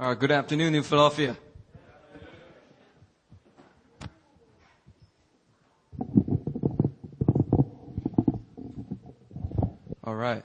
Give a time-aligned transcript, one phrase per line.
[0.00, 1.36] Uh, good afternoon, New Philadelphia.
[10.02, 10.42] All right.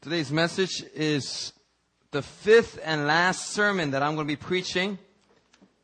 [0.00, 1.52] Today's message is
[2.12, 4.98] the fifth and last sermon that I'm going to be preaching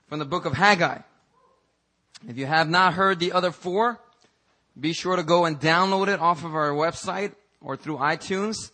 [0.07, 0.99] from the book of Haggai.
[2.29, 3.99] If you have not heard the other four,
[4.79, 7.33] be sure to go and download it off of our website
[7.67, 8.71] or through iTunes.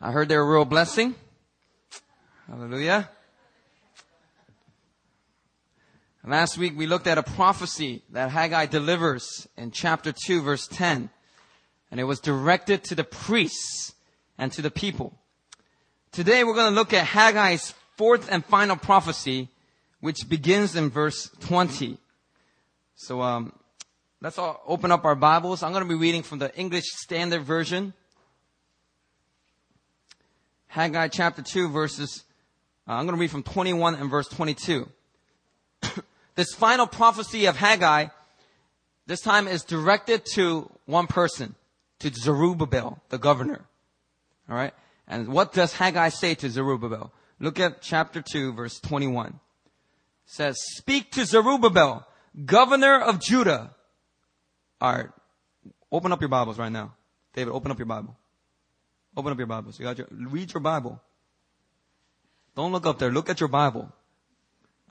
[0.00, 1.14] I heard they're a real blessing.
[2.46, 3.08] Hallelujah.
[6.22, 11.08] Last week we looked at a prophecy that Haggai delivers in chapter 2 verse 10.
[11.90, 13.94] And it was directed to the priests
[14.36, 15.18] and to the people.
[16.12, 19.48] Today we're going to look at Haggai's fourth and final prophecy,
[20.00, 21.96] which begins in verse 20.
[22.96, 23.54] So, um,
[24.24, 25.62] let's all open up our Bibles.
[25.62, 27.92] I'm going to be reading from the English Standard Version.
[30.68, 32.24] Haggai chapter 2 verses,
[32.88, 34.88] uh, I'm going to read from 21 and verse 22.
[36.36, 38.06] this final prophecy of Haggai,
[39.06, 41.54] this time is directed to one person,
[41.98, 43.66] to Zerubbabel, the governor.
[44.48, 44.72] Alright?
[45.06, 47.12] And what does Haggai say to Zerubbabel?
[47.40, 49.26] Look at chapter 2 verse 21.
[49.26, 49.34] It
[50.24, 52.06] says, speak to Zerubbabel,
[52.46, 53.74] governor of Judah.
[54.82, 55.08] Alright.
[55.90, 56.94] Open up your Bibles right now.
[57.34, 58.16] David, open up your Bible.
[59.16, 59.78] Open up your Bibles.
[59.78, 61.00] You got your, read your Bible.
[62.56, 63.10] Don't look up there.
[63.10, 63.92] Look at your Bible.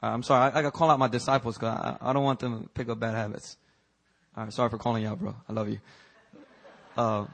[0.01, 0.51] Uh, I'm sorry.
[0.51, 2.69] I, I got to call out my disciples because I, I, don't want them to
[2.69, 3.57] pick up bad habits.
[4.35, 4.53] All right.
[4.53, 5.35] Sorry for calling you out, bro.
[5.47, 5.79] I love you.
[6.97, 7.25] Uh,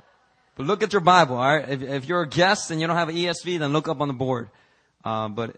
[0.55, 1.35] but look at your Bible.
[1.35, 1.67] All right.
[1.69, 4.07] If, if, you're a guest and you don't have an ESV, then look up on
[4.07, 4.49] the board.
[5.03, 5.57] Uh, but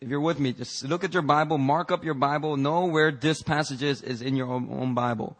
[0.00, 3.12] if you're with me, just look at your Bible, mark up your Bible, know where
[3.12, 5.36] this passage is, is in your own, own Bible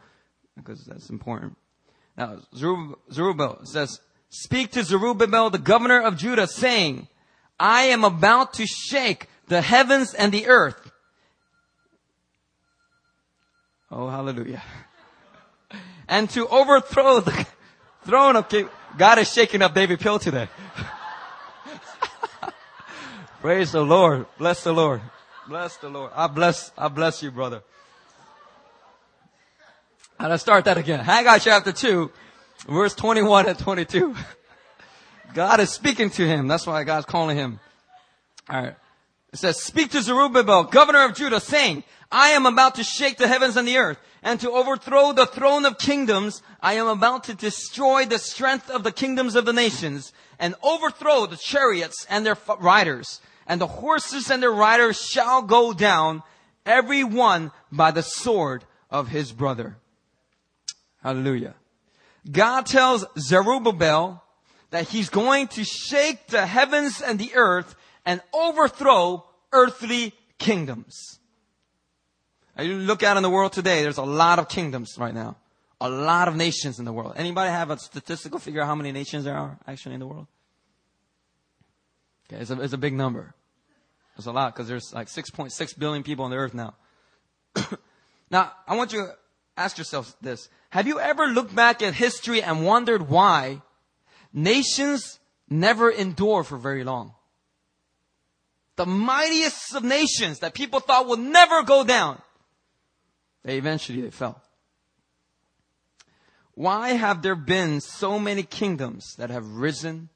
[0.56, 1.56] because that's important.
[2.16, 7.08] Now, Zerubbabel says, speak to Zerubbabel, the governor of Judah, saying,
[7.58, 10.92] I am about to shake the heavens and the earth.
[13.90, 14.62] Oh, hallelujah.
[16.08, 17.46] And to overthrow the
[18.04, 18.68] throne of King.
[18.98, 20.48] God is shaking up David Pill today.
[23.40, 24.26] Praise the Lord.
[24.36, 25.00] Bless the Lord.
[25.48, 26.10] Bless the Lord.
[26.14, 27.62] I bless, I bless you, brother.
[30.22, 31.00] And let's start that again.
[31.00, 32.08] Haggai chapter 2,
[32.68, 34.14] verse 21 and 22.
[35.34, 36.46] God is speaking to him.
[36.46, 37.58] That's why God's calling him.
[38.48, 38.76] Alright.
[39.32, 43.26] It says, speak to Zerubbabel, governor of Judah, saying, I am about to shake the
[43.26, 46.40] heavens and the earth, and to overthrow the throne of kingdoms.
[46.60, 51.26] I am about to destroy the strength of the kingdoms of the nations, and overthrow
[51.26, 56.22] the chariots and their riders, and the horses and their riders shall go down,
[56.64, 59.78] every one by the sword of his brother.
[61.02, 61.54] Hallelujah.
[62.30, 64.22] God tells Zerubbabel
[64.70, 67.74] that he's going to shake the heavens and the earth
[68.06, 71.18] and overthrow earthly kingdoms.
[72.58, 75.36] you look out in the world today, there's a lot of kingdoms right now.
[75.80, 77.14] A lot of nations in the world.
[77.16, 80.28] Anybody have a statistical figure how many nations there are actually in the world?
[82.28, 83.34] Okay, it's a, it's a big number.
[84.16, 86.74] It's a lot because there's like 6.6 billion people on the earth now.
[88.30, 89.08] now, I want you
[89.56, 90.48] ask yourself this.
[90.70, 93.62] Have you ever looked back at history and wondered why
[94.32, 95.18] nations
[95.48, 97.14] never endure for very long?
[98.76, 102.20] The mightiest of nations that people thought would never go down,
[103.44, 104.42] they eventually they fell.
[106.54, 110.08] Why have there been so many kingdoms that have risen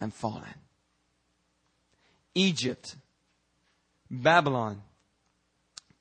[0.00, 0.54] and fallen?
[2.34, 2.96] Egypt,
[4.10, 4.82] Babylon,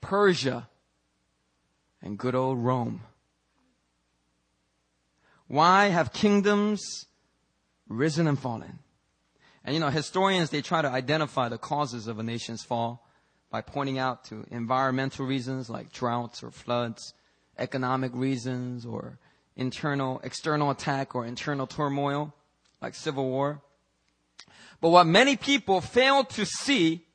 [0.01, 0.67] Persia,
[2.03, 3.01] and good old Rome.
[5.47, 7.05] Why have kingdoms
[7.87, 8.79] risen and fallen?
[9.63, 13.07] And you know, historians, they try to identify the causes of a nation's fall
[13.49, 17.13] by pointing out to environmental reasons like droughts or floods,
[17.57, 19.19] economic reasons or
[19.55, 22.33] internal, external attack or internal turmoil
[22.81, 23.61] like civil war.
[24.81, 27.05] But what many people fail to see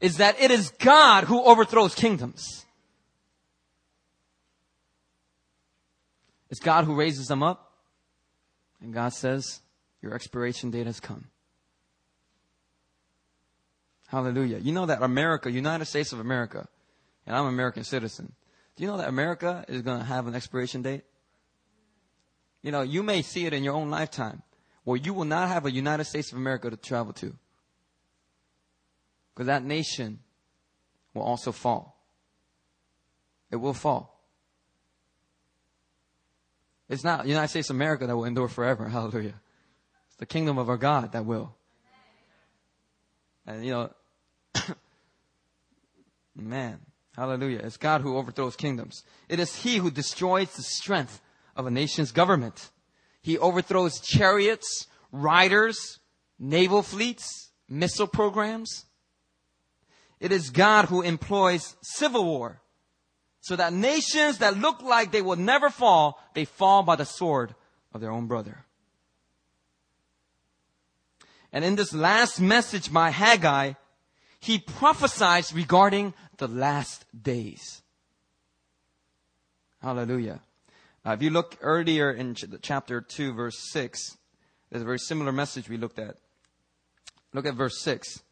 [0.00, 2.64] is that it is God who overthrows kingdoms.
[6.50, 7.72] It's God who raises them up.
[8.80, 9.60] And God says,
[10.02, 11.26] your expiration date has come.
[14.08, 14.58] Hallelujah.
[14.58, 16.66] You know that America, United States of America,
[17.26, 18.32] and I'm an American citizen.
[18.74, 21.04] Do you know that America is going to have an expiration date?
[22.62, 24.42] You know, you may see it in your own lifetime
[24.84, 27.34] where you will not have a United States of America to travel to.
[29.34, 30.18] Because that nation
[31.14, 32.02] will also fall.
[33.50, 34.19] It will fall.
[36.90, 38.88] It's not the United States of America that will endure forever.
[38.88, 39.40] Hallelujah.
[40.08, 41.54] It's the kingdom of our God that will.
[43.46, 43.90] And you know,
[46.36, 46.80] man,
[47.16, 47.60] hallelujah.
[47.60, 49.02] It's God who overthrows kingdoms.
[49.28, 51.20] It is He who destroys the strength
[51.56, 52.70] of a nation's government.
[53.22, 56.00] He overthrows chariots, riders,
[56.38, 58.84] naval fleets, missile programs.
[60.20, 62.60] It is God who employs civil war
[63.40, 67.54] so that nations that look like they will never fall, they fall by the sword
[67.92, 68.64] of their own brother.
[71.52, 73.72] And in this last message by Haggai,
[74.38, 77.82] he prophesies regarding the last days.
[79.82, 80.40] Hallelujah.
[81.04, 84.18] Uh, if you look earlier in ch- chapter 2, verse 6,
[84.70, 86.16] there's a very similar message we looked at.
[87.32, 88.22] Look at verse 6.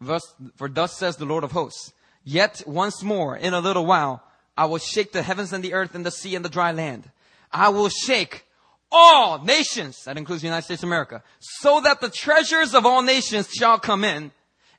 [0.00, 0.22] Thus,
[0.56, 1.92] for thus says the Lord of hosts,
[2.26, 4.22] yet once more, in a little while,
[4.58, 7.08] I will shake the heavens and the earth and the sea and the dry land.
[7.50, 8.44] I will shake
[8.92, 13.02] all nations, that includes the United States of America, so that the treasures of all
[13.02, 14.32] nations shall come in,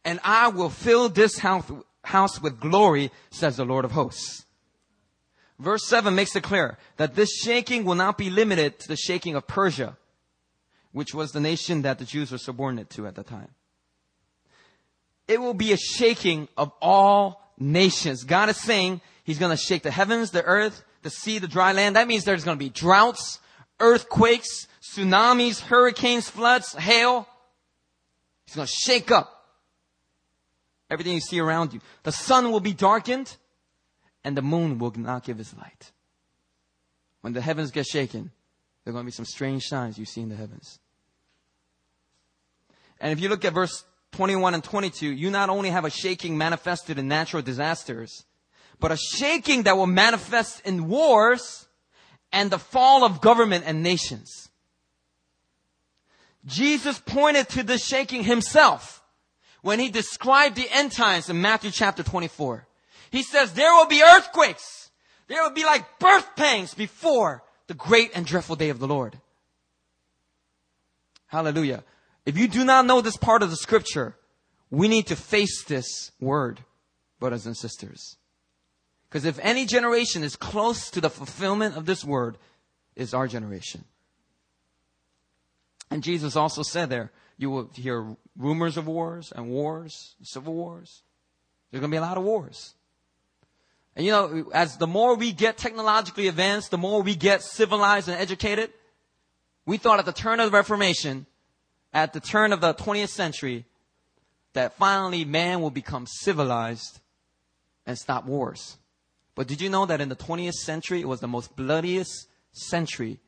[0.06, 1.72] and I will fill this house,
[2.04, 4.46] house with glory, says the Lord of hosts.
[5.60, 9.36] Verse 7 makes it clear that this shaking will not be limited to the shaking
[9.36, 9.98] of Persia,
[10.92, 13.50] which was the nation that the Jews were subordinate to at the time.
[15.28, 18.24] It will be a shaking of all nations.
[18.24, 21.74] God is saying He's going to shake the heavens, the earth, the sea, the dry
[21.74, 21.98] land.
[21.98, 23.40] That means there's going to be droughts,
[23.80, 27.28] earthquakes, tsunamis, hurricanes, floods, hail.
[28.46, 29.38] He's going to shake up
[30.90, 31.82] everything you see around you.
[32.04, 33.36] The sun will be darkened
[34.24, 35.92] and the moon will not give its light.
[37.22, 38.32] When the heavens get shaken,
[38.84, 40.80] there are going to be some strange signs you see in the heavens.
[43.02, 46.38] And if you look at verse 21 and 22, you not only have a shaking
[46.38, 48.26] manifested in natural disasters,
[48.80, 51.68] but a shaking that will manifest in wars
[52.32, 54.50] and the fall of government and nations.
[56.46, 59.04] Jesus pointed to the shaking himself
[59.62, 62.68] when he described the end times in Matthew chapter 24.
[63.12, 64.92] He says there will be earthquakes.
[65.28, 69.20] There will be like birth pangs before the great and dreadful day of the Lord.
[71.28, 71.84] Hallelujah.
[72.28, 74.18] If you do not know this part of the scripture,
[74.70, 76.60] we need to face this word,
[77.22, 78.18] brothers and sisters.
[79.08, 82.38] Because if any generation is close to the fulfillment of this word,
[82.98, 83.86] is our generation.
[85.90, 91.04] And Jesus also said there, you will hear rumors of wars and wars, civil wars.
[91.72, 92.74] There's going to be a lot of wars.
[93.96, 98.10] And you know, as the more we get technologically advanced, the more we get civilized
[98.10, 98.74] and educated,
[99.66, 101.26] we thought at the turn of the Reformation,
[101.94, 103.66] at the turn of the 20th century,
[104.54, 107.00] that finally man will become civilized
[107.86, 108.78] and stop wars.
[109.36, 113.20] But did you know that in the 20th century, it was the most bloodiest century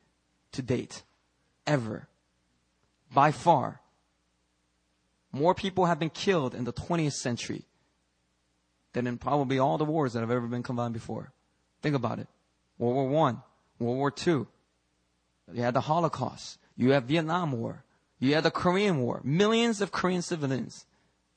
[0.54, 1.04] to date,
[1.68, 2.08] ever,
[3.14, 3.82] by far.
[5.32, 7.66] More people have been killed in the 20th century
[8.94, 11.32] than in probably all the wars that have ever been combined before.
[11.82, 12.28] Think about it.
[12.80, 13.42] World War One,
[13.78, 14.48] World War Two.
[15.54, 16.58] You had the Holocaust.
[16.76, 17.84] You had Vietnam War.
[18.20, 19.22] You had the Korean War.
[19.24, 20.86] Millions of Korean civilians,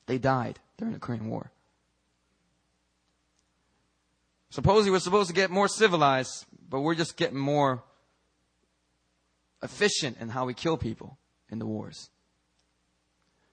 [0.07, 1.53] they died during the Korean War.
[4.51, 7.83] Supposedly we're supposed to get more civilized, but we're just getting more
[9.63, 11.17] efficient in how we kill people
[11.51, 12.11] in the wars.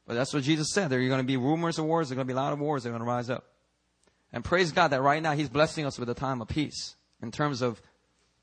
[0.08, 0.90] But that's what Jesus said.
[0.90, 2.10] There are going to be rumors of wars.
[2.10, 3.46] There are going to be a lot of wars that are going to rise up.
[4.34, 7.32] And praise God that right now He's blessing us with a time of peace in
[7.32, 7.82] terms of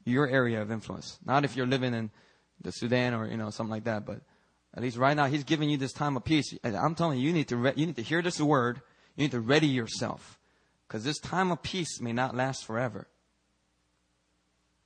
[0.04, 1.18] your area of influence.
[1.24, 2.10] Not if you're living in
[2.60, 4.20] the Sudan or, you know, something like that, but
[4.76, 6.52] at least right now He's giving you this time of peace.
[6.62, 8.82] I'm telling you, you need to, re- you need to hear this word.
[9.16, 10.38] You need to ready yourself.
[10.86, 13.08] Because this time of peace may not last forever.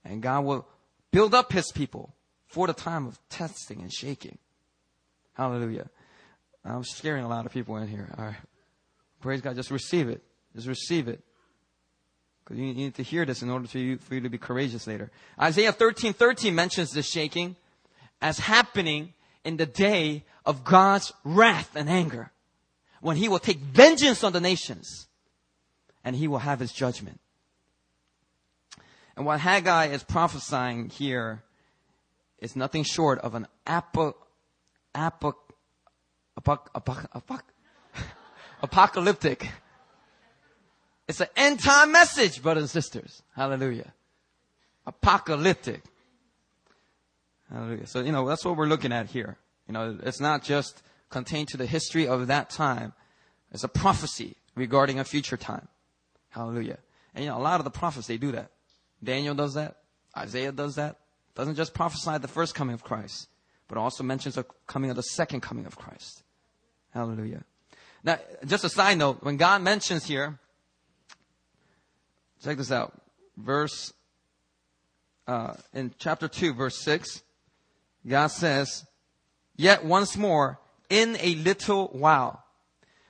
[0.03, 0.67] And God will
[1.11, 2.15] build up his people
[2.47, 4.37] for the time of testing and shaking.
[5.33, 5.89] Hallelujah.
[6.63, 8.13] I'm scaring a lot of people in here.
[8.17, 8.35] All right.
[9.21, 9.55] Praise God.
[9.55, 10.23] Just receive it.
[10.55, 11.21] Just receive it.
[12.43, 14.87] Because you need to hear this in order for you, for you to be courageous
[14.87, 15.11] later.
[15.39, 17.55] Isaiah 13, 13 mentions the shaking
[18.21, 22.31] as happening in the day of God's wrath and anger.
[23.01, 25.07] When he will take vengeance on the nations
[26.03, 27.19] and he will have his judgment.
[29.15, 31.43] And what Haggai is prophesying here
[32.39, 34.15] is nothing short of an apo,
[34.95, 35.35] apo,
[36.39, 37.41] apoc, apoc, apoc,
[38.61, 39.49] apocalyptic.
[41.07, 43.21] It's an end time message, brothers and sisters.
[43.35, 43.93] Hallelujah.
[44.85, 45.83] Apocalyptic.
[47.51, 47.87] Hallelujah.
[47.87, 49.37] So, you know, that's what we're looking at here.
[49.67, 52.93] You know, it's not just contained to the history of that time.
[53.51, 55.67] It's a prophecy regarding a future time.
[56.29, 56.77] Hallelujah.
[57.13, 58.51] And you know, a lot of the prophets, they do that.
[59.03, 59.77] Daniel does that.
[60.17, 60.97] Isaiah does that.
[61.35, 63.27] Doesn't just prophesy the first coming of Christ,
[63.67, 66.23] but also mentions the coming of the second coming of Christ.
[66.93, 67.43] Hallelujah.
[68.03, 70.39] Now, just a side note, when God mentions here,
[72.43, 72.99] check this out,
[73.37, 73.93] verse,
[75.27, 77.21] uh, in chapter 2, verse 6,
[78.07, 78.85] God says,
[79.55, 82.43] Yet once more, in a little while.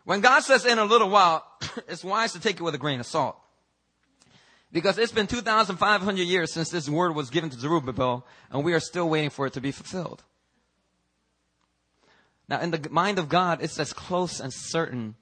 [0.04, 1.46] When God says in a little while,
[1.88, 3.38] it's wise to take it with a grain of salt.
[4.72, 8.80] Because it's been 2,500 years since this word was given to Zerubbabel, and we are
[8.80, 10.24] still waiting for it to be fulfilled.
[12.48, 15.16] Now, in the mind of God, it's as close and certain,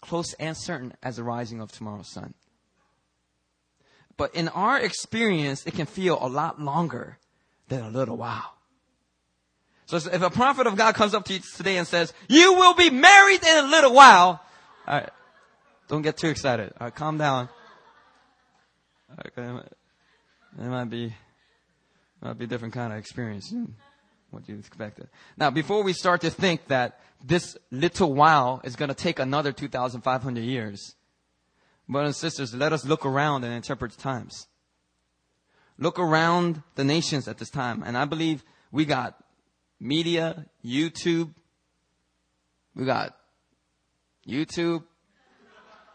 [0.00, 2.34] close and certain as the rising of tomorrow's sun.
[4.16, 7.18] But in our experience, it can feel a lot longer
[7.68, 8.57] than a little while.
[9.88, 12.74] So if a prophet of God comes up to you today and says, you will
[12.74, 14.38] be married in a little while,
[14.86, 15.08] all right,
[15.88, 16.74] don't get too excited.
[16.78, 17.48] All right, calm down.
[19.18, 19.48] Okay,
[20.58, 21.14] it might be,
[22.20, 23.74] might be a different kind of experience than
[24.30, 25.08] what you expected.
[25.38, 29.52] Now, before we start to think that this little while is going to take another
[29.52, 30.96] 2,500 years,
[31.88, 34.48] brothers and sisters, let us look around and interpret the times.
[35.78, 39.14] Look around the nations at this time, and I believe we got
[39.80, 41.34] media, YouTube.
[42.74, 43.16] We got
[44.26, 44.84] YouTube.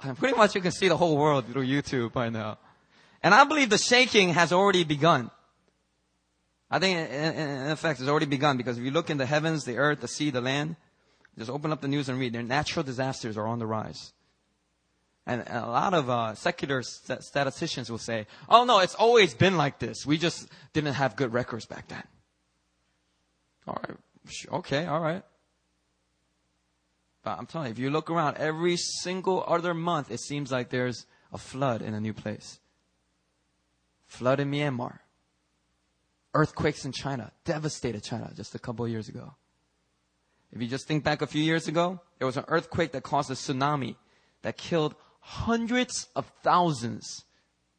[0.01, 2.57] And Pretty much you can see the whole world through YouTube by now.
[3.21, 5.31] And I believe the shaking has already begun.
[6.69, 9.77] I think in, effect it's already begun because if you look in the heavens, the
[9.77, 10.75] earth, the sea, the land,
[11.37, 12.33] just open up the news and read.
[12.33, 14.11] Their natural disasters are on the rise.
[15.25, 19.79] And a lot of uh, secular statisticians will say, oh no, it's always been like
[19.79, 20.05] this.
[20.05, 22.03] We just didn't have good records back then.
[23.67, 23.97] All right.
[24.51, 24.85] Okay.
[24.85, 25.23] All right.
[27.23, 30.69] But I'm telling you, if you look around every single other month, it seems like
[30.69, 32.59] there's a flood in a new place.
[34.07, 34.99] Flood in Myanmar.
[36.33, 37.31] Earthquakes in China.
[37.45, 39.35] Devastated China just a couple years ago.
[40.51, 43.31] If you just think back a few years ago, there was an earthquake that caused
[43.31, 43.95] a tsunami
[44.43, 47.23] that killed hundreds of thousands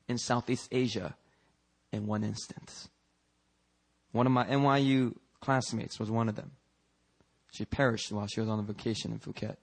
[0.08, 1.14] in Southeast Asia
[1.92, 2.88] in one instance.
[4.12, 5.14] One of my NYU
[5.44, 6.52] classmates was one of them.
[7.52, 9.56] She perished while she was on a vacation in Phuket.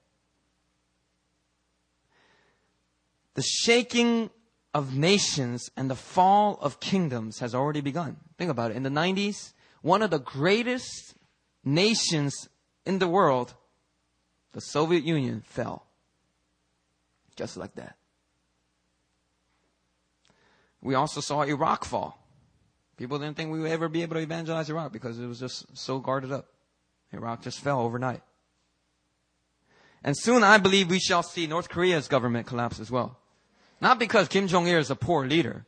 [3.34, 4.30] The shaking
[4.72, 8.16] of nations and the fall of kingdoms has already begun.
[8.38, 8.76] Think about it.
[8.76, 11.14] In the 90s, one of the greatest
[11.64, 12.48] nations
[12.86, 13.54] in the world,
[14.52, 15.86] the Soviet Union, fell.
[17.36, 17.96] Just like that.
[20.80, 22.21] We also saw Iraq fall.
[23.02, 25.76] People didn't think we would ever be able to evangelize Iraq because it was just
[25.76, 26.46] so guarded up.
[27.12, 28.22] Iraq just fell overnight.
[30.04, 33.18] And soon I believe we shall see North Korea's government collapse as well.
[33.80, 35.66] Not because Kim Jong-il is a poor leader,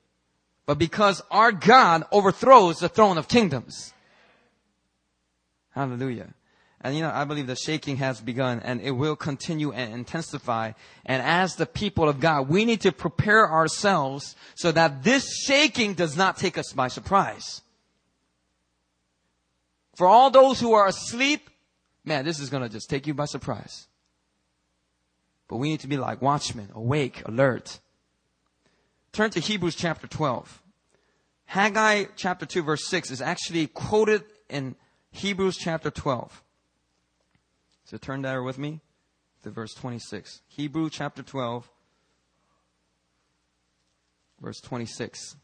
[0.65, 3.93] but because our God overthrows the throne of kingdoms.
[5.71, 6.35] Hallelujah.
[6.85, 10.73] And you know, I believe the shaking has begun and it will continue and intensify.
[11.07, 15.95] And as the people of God, we need to prepare ourselves so that this shaking
[15.95, 17.63] does not take us by surprise.
[19.97, 21.49] For all those who are asleep,
[22.05, 23.87] man, this is going to just take you by surprise.
[25.49, 27.81] But we need to be like watchmen, awake, alert.
[29.13, 30.61] Turn to Hebrews chapter 12.
[31.47, 34.77] Haggai chapter 2 verse 6 is actually quoted in
[35.13, 36.44] Hebrews chapter 12.
[37.95, 38.81] So turn there with me
[39.45, 40.41] to verse 26.
[40.49, 41.71] Hebrew chapter 12,
[44.41, 45.37] verse 26.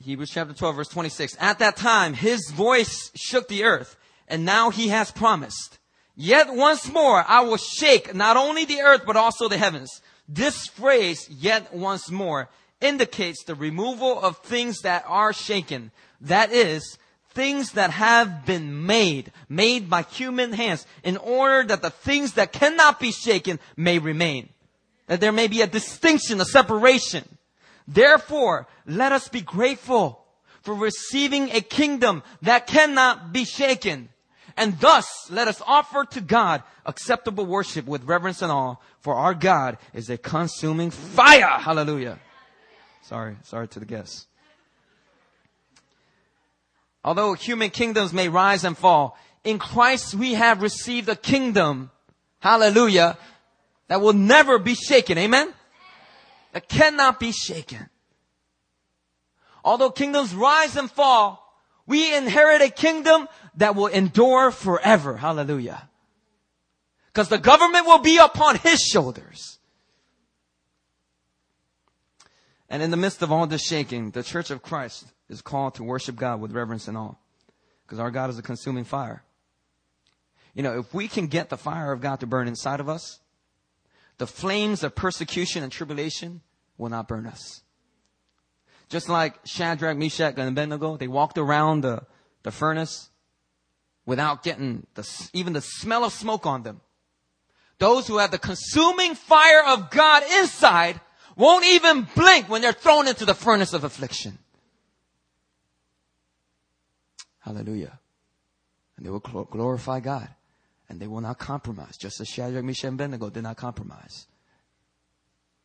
[0.00, 1.36] Hebrews chapter 12 verse 26.
[1.38, 5.78] At that time, his voice shook the earth, and now he has promised.
[6.16, 10.00] Yet once more I will shake not only the earth, but also the heavens.
[10.28, 12.48] This phrase, yet once more,
[12.80, 15.90] indicates the removal of things that are shaken.
[16.20, 16.98] That is,
[17.30, 22.52] things that have been made, made by human hands, in order that the things that
[22.52, 24.48] cannot be shaken may remain.
[25.06, 27.24] That there may be a distinction, a separation.
[27.86, 30.24] Therefore, let us be grateful
[30.62, 34.08] for receiving a kingdom that cannot be shaken.
[34.56, 39.34] And thus, let us offer to God acceptable worship with reverence and awe, for our
[39.34, 41.58] God is a consuming fire.
[41.58, 42.18] Hallelujah.
[43.02, 44.26] Sorry, sorry to the guests.
[47.04, 51.90] Although human kingdoms may rise and fall, in Christ we have received a kingdom,
[52.38, 53.18] hallelujah,
[53.88, 55.18] that will never be shaken.
[55.18, 55.52] Amen?
[56.52, 57.88] That cannot be shaken.
[59.64, 61.38] Although kingdoms rise and fall,
[61.86, 65.16] we inherit a kingdom that will endure forever.
[65.16, 65.88] Hallelujah.
[67.12, 69.58] Because the government will be upon his shoulders.
[72.68, 75.84] And in the midst of all this shaking, the church of Christ is called to
[75.84, 77.14] worship God with reverence and awe.
[77.84, 79.22] Because our God is a consuming fire.
[80.54, 83.20] You know, if we can get the fire of God to burn inside of us,
[84.16, 86.40] the flames of persecution and tribulation
[86.78, 87.62] will not burn us.
[88.88, 92.02] Just like Shadrach, Meshach, and Abednego, they walked around the,
[92.42, 93.10] the furnace
[94.04, 96.80] without getting the, even the smell of smoke on them.
[97.78, 101.00] Those who have the consuming fire of God inside
[101.36, 104.38] won't even blink when they're thrown into the furnace of affliction.
[107.40, 107.98] Hallelujah.
[108.96, 110.28] And they will glorify God.
[110.88, 114.26] And they will not compromise, just as Shadrach, Meshach, and Abednego did not compromise.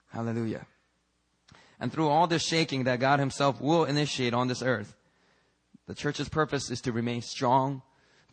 [0.10, 0.66] Hallelujah.
[1.80, 4.96] And through all this shaking that God Himself will initiate on this earth,
[5.86, 7.82] the church's purpose is to remain strong,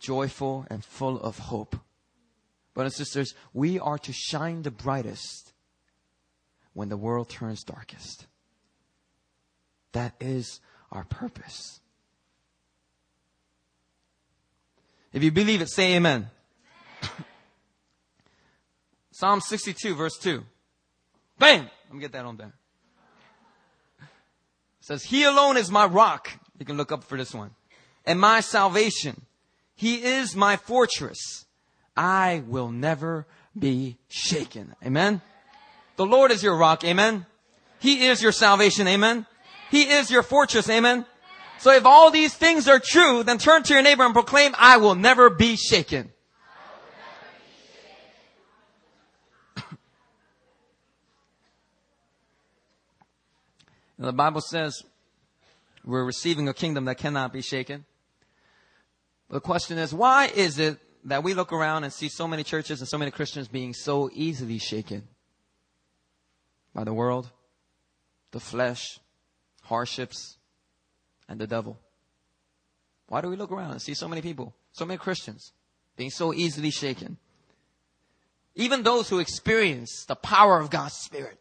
[0.04, 1.76] joyful, and full of hope.
[2.74, 5.52] Brothers and sisters, we are to shine the brightest
[6.72, 8.26] when the world turns darkest.
[9.92, 11.80] That is our purpose.
[15.12, 16.28] If you believe it, say amen.
[19.12, 20.42] Psalm 62, verse 2.
[21.38, 21.70] Bam!
[21.86, 22.52] Let me get that on there.
[24.00, 24.06] It
[24.80, 26.30] says, He alone is my rock.
[26.58, 27.52] You can look up for this one.
[28.04, 29.22] And my salvation.
[29.74, 31.46] He is my fortress.
[31.96, 33.26] I will never
[33.58, 34.74] be shaken.
[34.84, 35.20] Amen.
[35.96, 36.84] The Lord is your rock.
[36.84, 37.26] Amen.
[37.78, 38.88] He is your salvation.
[38.88, 39.26] Amen.
[39.70, 40.68] He is your fortress.
[40.68, 41.06] Amen.
[41.58, 44.76] So if all these things are true, then turn to your neighbor and proclaim, I
[44.78, 46.10] will never be shaken.
[53.98, 54.82] the Bible says
[55.84, 57.84] we're receiving a kingdom that cannot be shaken.
[59.34, 62.78] The question is, why is it that we look around and see so many churches
[62.78, 65.08] and so many Christians being so easily shaken
[66.72, 67.28] by the world,
[68.30, 69.00] the flesh,
[69.62, 70.38] hardships,
[71.28, 71.80] and the devil.
[73.08, 75.52] Why do we look around and see so many people, so many Christians
[75.96, 77.16] being so easily shaken?
[78.54, 81.40] Even those who experience the power of God's Spirit,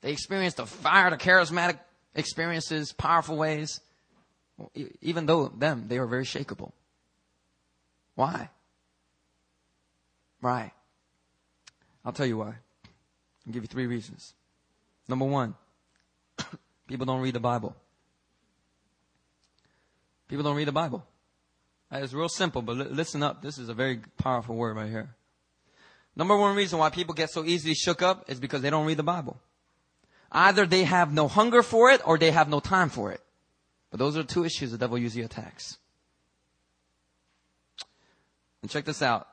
[0.00, 1.80] they experience the fire, the charismatic
[2.14, 3.78] experiences, powerful ways.
[5.00, 6.72] Even though them, they are very shakable.
[8.14, 8.50] Why?
[10.40, 10.72] Why?
[12.04, 12.54] I'll tell you why.
[13.46, 14.34] I'll give you three reasons.
[15.08, 15.54] Number one,
[16.88, 17.76] people don't read the Bible.
[20.28, 21.04] People don't read the Bible.
[21.92, 23.42] Uh, it's real simple, but listen up.
[23.42, 25.14] This is a very powerful word right here.
[26.16, 28.96] Number one reason why people get so easily shook up is because they don't read
[28.96, 29.38] the Bible.
[30.32, 33.20] Either they have no hunger for it or they have no time for it.
[33.90, 35.78] But those are two issues the devil usually attacks.
[38.62, 39.28] And check this out.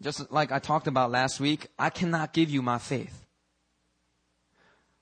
[0.00, 3.24] Just like I talked about last week, I cannot give you my faith.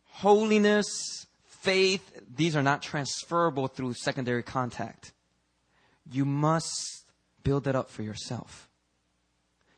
[0.04, 5.12] Holiness, faith, these are not transferable through secondary contact.
[6.10, 7.04] You must
[7.42, 8.68] build it up for yourself.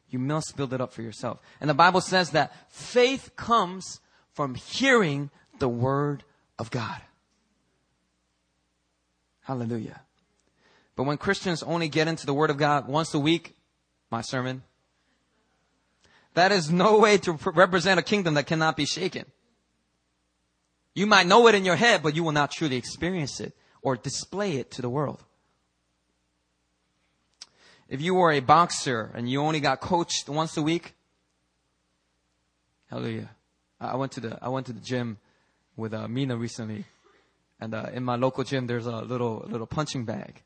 [0.08, 1.40] You must build it up for yourself.
[1.60, 4.00] And the Bible says that faith comes
[4.32, 6.24] from hearing the word
[6.58, 7.00] of God.
[9.42, 10.00] Hallelujah.
[10.96, 13.56] But when Christians only get into the word of God once a week,
[14.10, 14.62] my sermon,
[16.34, 19.26] that is no way to represent a kingdom that cannot be shaken.
[20.94, 23.96] You might know it in your head, but you will not truly experience it or
[23.96, 25.22] display it to the world.
[27.88, 30.94] If you were a boxer and you only got coached once a week,
[32.88, 33.30] hallelujah.
[33.80, 35.18] I went to the, I went to the gym
[35.76, 36.84] with uh, Mina recently.
[37.62, 40.42] And uh, in my local gym, there's a little, little punching bag.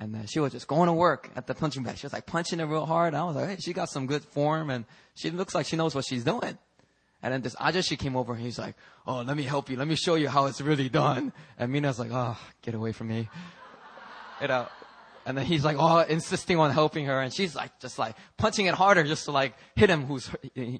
[0.00, 1.98] And uh, she was just going to work at the punching bag.
[1.98, 3.14] She was like punching it real hard.
[3.14, 5.94] I was like, hey, she got some good form and she looks like she knows
[5.94, 6.58] what she's doing.
[7.22, 8.74] And then this Ajashi came over and he's like,
[9.06, 9.76] Oh, let me help you.
[9.76, 11.32] Let me show you how it's really done.
[11.58, 13.28] And Mina's like, Oh, get away from me.
[14.40, 14.66] You know,
[15.26, 17.20] and then he's like, oh, insisting on helping her.
[17.20, 20.30] And she's like, just like punching it harder just to like hit him who's,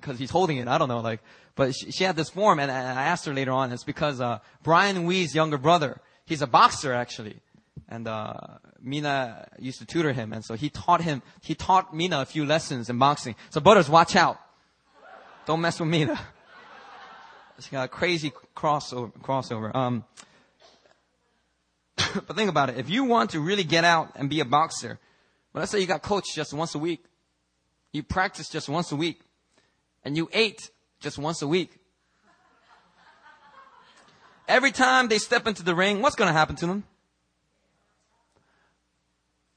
[0.00, 0.68] cause he's holding it.
[0.68, 1.00] I don't know.
[1.00, 1.20] Like,
[1.56, 4.20] but she, she had this form and, and, I asked her later on, it's because,
[4.20, 7.40] uh, Brian Wee's younger brother, he's a boxer actually.
[7.88, 8.34] And, uh,
[8.80, 10.32] Mina used to tutor him.
[10.32, 13.34] And so he taught him, he taught Mina a few lessons in boxing.
[13.50, 14.38] So brothers, watch out.
[15.44, 16.20] Don't mess with Mina.
[17.58, 19.74] She got a crazy crossover, crossover.
[19.74, 20.04] Um,
[22.26, 22.78] but think about it.
[22.78, 24.98] If you want to really get out and be a boxer,
[25.52, 27.04] well, let's say you got coached just once a week.
[27.92, 29.20] You practiced just once a week.
[30.04, 31.78] And you ate just once a week.
[34.48, 36.84] Every time they step into the ring, what's going to happen to them?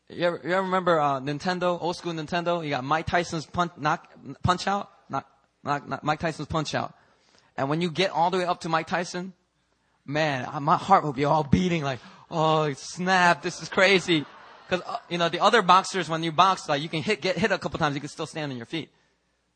[0.10, 2.64] You ever, you ever remember uh, Nintendo, old school Nintendo?
[2.64, 4.10] You got Mike Tyson's punch, knock,
[4.42, 5.28] punch out, not,
[5.64, 6.96] not, not Mike Tyson's punch out.
[7.56, 9.34] And when you get all the way up to Mike Tyson,
[10.06, 12.00] man, my heart will be all beating like,
[12.30, 14.26] oh snap, this is crazy.
[14.68, 17.38] Because uh, you know the other boxers, when you box, like you can hit, get
[17.38, 18.90] hit a couple times, you can still stand on your feet.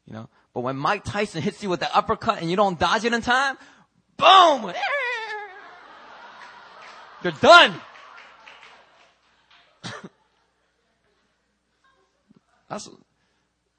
[0.08, 3.06] You know, but when Mike Tyson hits you with the uppercut and you don't dodge
[3.06, 3.58] it in time,
[4.18, 4.74] boom,
[7.24, 7.74] you're done.
[12.70, 12.90] That's,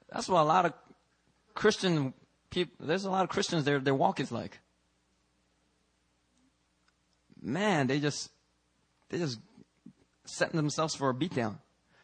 [0.09, 0.73] that's what a lot of
[1.53, 2.13] Christian
[2.49, 4.59] people, there's a lot of Christians, their, their walk is like.
[7.41, 8.29] Man, they just,
[9.09, 9.39] they just
[10.25, 11.57] setting themselves for a beatdown.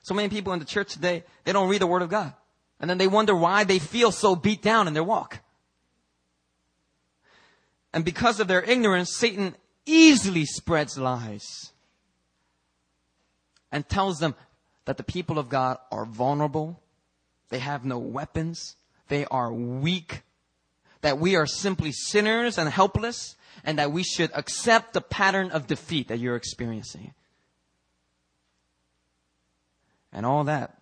[0.03, 2.33] So many people in the church today, they don't read the Word of God.
[2.79, 5.39] And then they wonder why they feel so beat down in their walk.
[7.93, 11.71] And because of their ignorance, Satan easily spreads lies
[13.71, 14.35] and tells them
[14.85, 16.81] that the people of God are vulnerable,
[17.49, 18.75] they have no weapons,
[19.09, 20.23] they are weak,
[21.01, 25.67] that we are simply sinners and helpless, and that we should accept the pattern of
[25.67, 27.13] defeat that you're experiencing.
[30.13, 30.77] And all that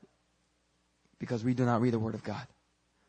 [1.19, 2.47] because we do not read the Word of God.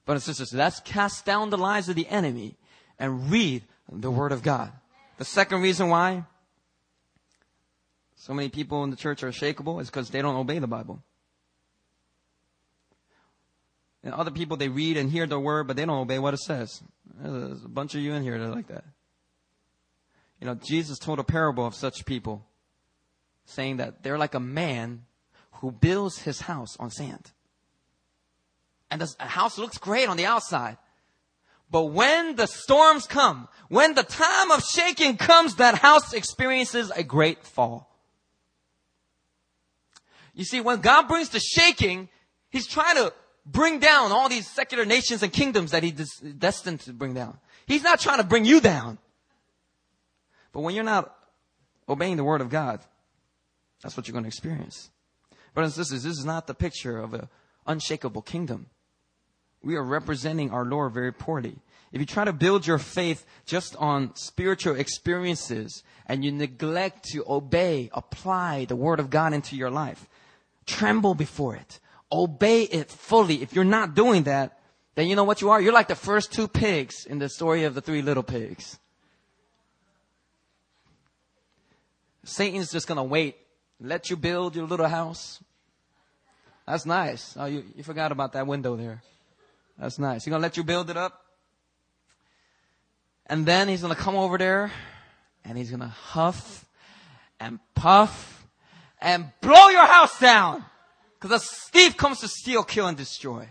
[0.04, 2.56] Brothers and sisters, let's cast down the lies of the enemy
[2.98, 4.72] and read the Word of God.
[5.18, 6.24] The second reason why
[8.16, 11.02] so many people in the church are shakable is because they don't obey the Bible.
[14.02, 16.40] And other people, they read and hear the word, but they don't obey what it
[16.40, 16.82] says.
[17.18, 18.84] There's a bunch of you in here that are like that.
[20.40, 22.46] You know, Jesus told a parable of such people,
[23.44, 25.04] saying that they're like a man
[25.54, 27.32] who builds his house on sand.
[28.90, 30.78] And the house looks great on the outside.
[31.70, 37.04] But when the storms come, when the time of shaking comes, that house experiences a
[37.04, 37.94] great fall.
[40.34, 42.08] You see, when God brings the shaking,
[42.48, 43.12] He's trying to
[43.44, 47.38] bring down all these secular nations and kingdoms that He's destined to bring down.
[47.66, 48.98] He's not trying to bring you down.
[50.52, 51.14] But when you're not
[51.88, 52.80] obeying the word of God,
[53.82, 54.90] that's what you're going to experience.
[55.54, 57.28] Brothers and sisters, this is not the picture of an
[57.66, 58.66] unshakable kingdom.
[59.62, 61.56] We are representing our Lord very poorly.
[61.92, 67.24] If you try to build your faith just on spiritual experiences and you neglect to
[67.28, 70.08] obey, apply the word of God into your life,
[70.66, 71.80] tremble before it,
[72.12, 73.42] obey it fully.
[73.42, 74.58] If you're not doing that,
[74.94, 75.60] then you know what you are?
[75.60, 78.78] You're like the first two pigs in the story of the three little pigs.
[82.24, 83.36] Satan's just gonna wait,
[83.80, 85.42] let you build your little house.
[86.66, 87.34] That's nice.
[87.38, 89.02] Oh, you, you forgot about that window there.
[89.78, 90.24] That's nice.
[90.24, 91.24] He's gonna let you build it up.
[93.26, 94.70] And then he's gonna come over there
[95.44, 96.66] and he's gonna huff
[97.38, 98.46] and puff
[99.00, 100.64] and blow your house down.
[101.20, 103.48] Cause a thief comes to steal, kill, and destroy.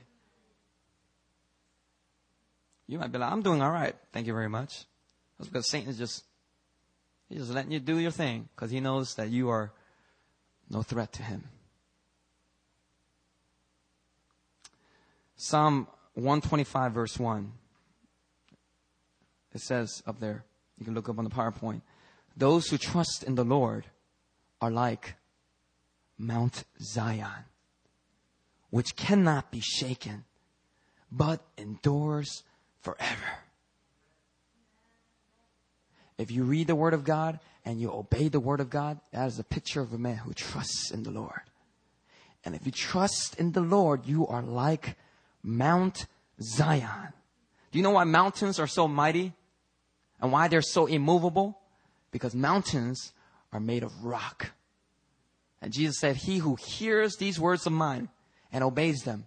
[2.88, 3.96] You might be like, I'm doing alright.
[4.12, 4.86] Thank you very much.
[5.38, 6.26] That's because Satan is just,
[7.30, 9.72] he's just letting you do your thing because he knows that you are
[10.70, 11.44] no threat to him.
[15.36, 17.52] Psalm 125 verse 1.
[19.54, 20.44] It says up there,
[20.78, 21.82] you can look up on the PowerPoint.
[22.36, 23.86] Those who trust in the Lord
[24.62, 25.16] are like
[26.18, 27.46] Mount Zion,
[28.70, 30.26] which cannot be shaken,
[31.12, 32.44] but endures
[32.82, 33.40] forever.
[36.18, 39.28] If you read the Word of God and you obey the Word of God, that
[39.28, 41.42] is a picture of a man who trusts in the Lord.
[42.44, 44.98] And if you trust in the Lord, you are like
[45.44, 46.06] Mount
[46.42, 47.14] Zion.
[47.72, 49.34] Do you know why mountains are so mighty?
[50.22, 51.60] And why they're so immovable?
[52.12, 53.14] Because mountains
[53.54, 54.52] are made of rock.
[55.62, 58.10] And Jesus said, He who hears these words of mine
[58.52, 59.26] and obeys them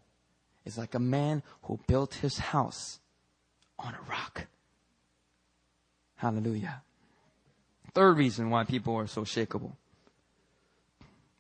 [0.65, 3.01] is like a man who built his house
[3.79, 4.47] on a rock.
[6.17, 6.83] Hallelujah.
[7.95, 9.73] Third reason why people are so shakable.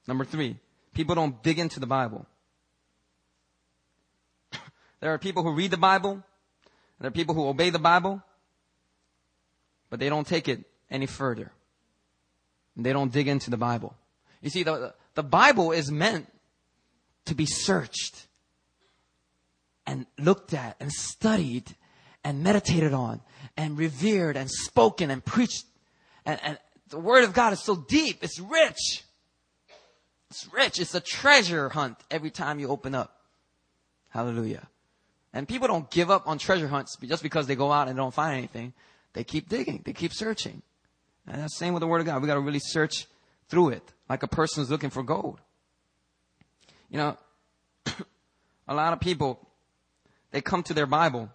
[0.07, 0.57] Number three,
[0.93, 2.27] people don't dig into the Bible.
[5.01, 6.23] There are people who read the Bible.
[7.01, 8.23] There are people who obey the Bible.
[9.91, 11.51] But they don't take it any further.
[12.77, 13.95] They don't dig into the Bible.
[14.41, 16.27] You see, the, the Bible is meant
[17.27, 18.27] to be searched
[19.87, 21.77] and looked at and studied
[22.25, 23.21] and meditated on
[23.57, 25.65] and revered and spoken and preached.
[26.25, 26.59] And, and
[26.89, 28.23] the Word of God is so deep.
[28.23, 29.05] It's rich.
[30.31, 30.81] It's rich.
[30.81, 33.17] It's a treasure hunt every time you open up.
[34.11, 34.69] Hallelujah.
[35.33, 38.15] And people don't give up on treasure hunts just because they go out and don't
[38.15, 38.73] find anything.
[39.15, 39.83] They keep digging.
[39.85, 40.63] They keep searching.
[41.27, 42.21] And that's the same with the Word of God.
[42.21, 43.07] We got to really search
[43.49, 45.41] through it like a person is looking for gold.
[46.93, 47.17] You know,
[48.69, 49.41] a lot of people,
[50.31, 51.31] they come to their Bible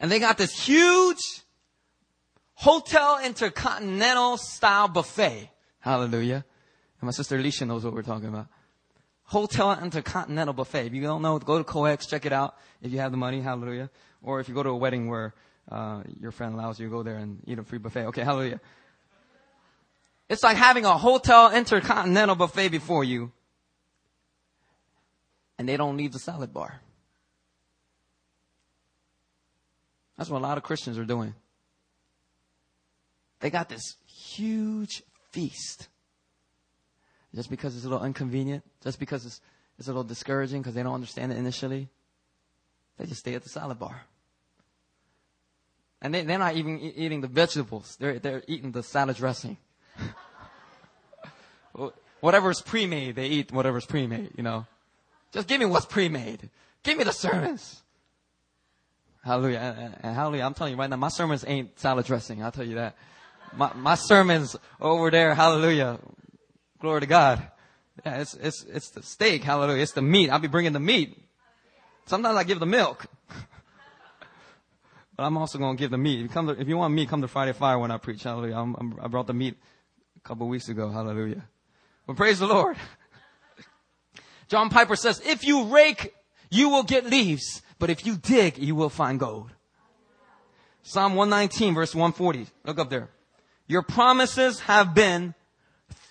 [0.00, 1.42] and they got this huge
[2.54, 5.50] hotel intercontinental style buffet.
[5.80, 6.42] Hallelujah.
[7.00, 8.46] And my sister Alicia knows what we're talking about.
[9.24, 10.86] Hotel Intercontinental Buffet.
[10.86, 12.56] If you don't know, go to COEX, check it out.
[12.82, 13.88] If you have the money, hallelujah.
[14.22, 15.34] Or if you go to a wedding where
[15.70, 18.06] uh, your friend allows you to go there and eat a free buffet.
[18.06, 18.60] Okay, hallelujah.
[20.30, 23.32] It's like having a hotel intercontinental buffet before you,
[25.58, 26.80] and they don't leave the salad bar.
[30.16, 31.34] That's what a lot of Christians are doing.
[33.40, 35.88] They got this huge feast
[37.34, 39.40] just because it's a little inconvenient, just because it's,
[39.80, 41.88] it's a little discouraging because they don't understand it initially,
[42.98, 44.02] they just stay at the salad bar.
[46.00, 47.96] And they, they're not even eating the vegetables.
[47.98, 49.56] They're, they're eating the salad dressing.
[52.20, 54.66] Whatever's pre-made, they eat whatever's pre-made, you know.
[55.32, 56.50] Just give me what's pre-made.
[56.82, 57.82] Give me the sermons.
[59.24, 59.58] Hallelujah.
[59.58, 60.44] And, and, hallelujah.
[60.44, 62.42] I'm telling you right now, my sermons ain't salad dressing.
[62.42, 62.96] I'll tell you that.
[63.56, 65.98] My, my sermons over there, hallelujah,
[66.80, 67.46] Glory to God.
[68.06, 69.44] Yeah, it's, it's, it's the steak.
[69.44, 69.82] Hallelujah.
[69.82, 70.30] It's the meat.
[70.30, 71.22] I'll be bringing the meat.
[72.06, 73.04] Sometimes I give the milk.
[75.16, 76.20] but I'm also going to give the meat.
[76.20, 78.22] If you, come to, if you want meat, come to Friday Fire when I preach.
[78.22, 78.56] Hallelujah.
[78.56, 79.58] I'm, I'm, i brought the meat
[80.24, 80.90] a couple weeks ago.
[80.90, 81.44] Hallelujah.
[82.06, 82.76] But praise the Lord.
[84.48, 86.14] John Piper says, if you rake,
[86.50, 87.62] you will get leaves.
[87.78, 89.50] But if you dig, you will find gold.
[90.82, 92.46] Psalm 119 verse 140.
[92.64, 93.10] Look up there.
[93.66, 95.34] Your promises have been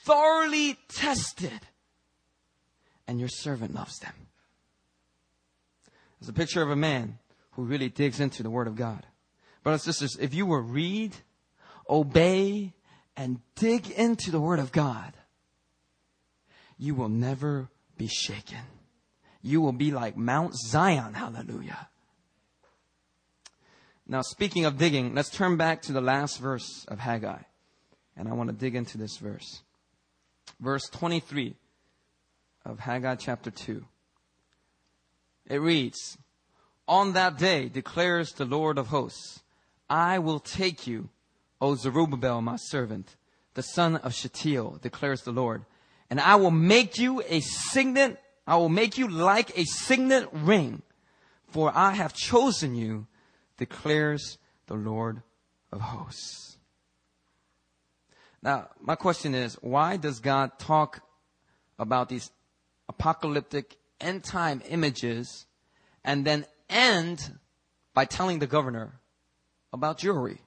[0.06, 1.60] thoroughly tested,
[3.08, 4.14] and your servant loves them.
[6.20, 7.20] It's a picture of a man
[7.52, 9.06] who really digs into the Word of God.
[9.64, 11.16] Brothers and sisters, if you will read,
[11.90, 12.74] obey,
[13.20, 15.12] and dig into the Word of God,
[16.78, 18.64] you will never be shaken.
[19.42, 21.14] You will be like Mount Zion.
[21.14, 21.90] Hallelujah.
[24.08, 27.42] Now, speaking of digging, let's turn back to the last verse of Haggai.
[28.16, 29.64] And I want to dig into this verse
[30.62, 31.56] verse 23
[32.66, 33.84] of Haggai chapter 2.
[35.48, 36.18] It reads,
[36.88, 39.42] On that day declares the Lord of hosts,
[39.90, 41.10] I will take you,
[41.62, 43.16] O Zerubbabel, my servant,
[43.54, 45.66] the son of Shealtiel, declares the Lord,
[46.10, 50.82] and I will make you a signet, I will make you like a signet ring,
[51.48, 53.08] for I have chosen you,
[53.58, 55.22] declares the Lord
[55.72, 56.58] of hosts.
[58.42, 61.02] Now, my question is, why does God talk
[61.78, 62.32] about these
[62.88, 65.46] apocalyptic end time images
[66.04, 67.38] and then end
[67.94, 69.00] by telling the governor
[69.74, 70.40] about jewelry?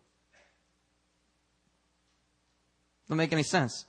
[3.12, 3.85] Doesn't make any sense.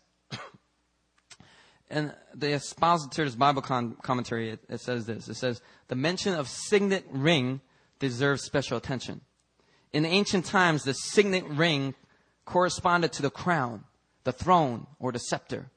[1.90, 5.30] and the expositor's Bible con- commentary, it, it says this.
[5.30, 7.62] It says, the mention of signet ring
[8.00, 9.22] deserves special attention.
[9.94, 11.96] In ancient times, the signet ring
[12.44, 13.86] corresponded to the crown
[14.26, 15.72] the throne or the scepter.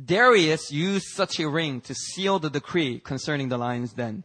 [0.00, 4.22] Darius used such a ring to seal the decree concerning the lion's den.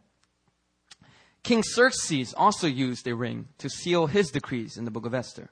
[1.41, 5.49] King Xerxes also used a ring to seal his decrees in the book of Esther.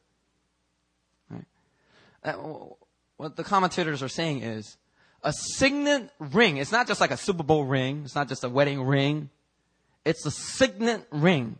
[2.23, 2.33] Uh,
[3.17, 4.77] what the commentators are saying is
[5.23, 6.57] a signet ring.
[6.57, 8.01] It's not just like a Super Bowl ring.
[8.05, 9.29] It's not just a wedding ring.
[10.05, 11.57] It's a signet ring.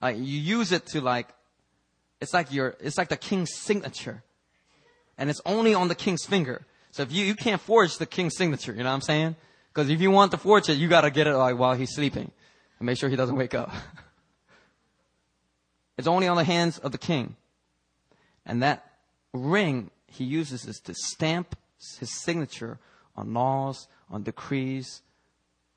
[0.00, 1.28] Like you use it to like,
[2.20, 4.22] it's like your, it's like the king's signature
[5.18, 6.64] and it's only on the king's finger.
[6.92, 9.36] So if you, you can't forge the king's signature, you know what I'm saying?
[9.72, 12.30] Because if you want to forge it, you gotta get it like while he's sleeping
[12.78, 13.70] and make sure he doesn't wake up.
[15.98, 17.36] it's only on the hands of the king.
[18.46, 18.87] And that
[19.32, 21.56] ring he uses is to stamp
[21.98, 22.78] his signature
[23.16, 25.02] on laws, on decrees,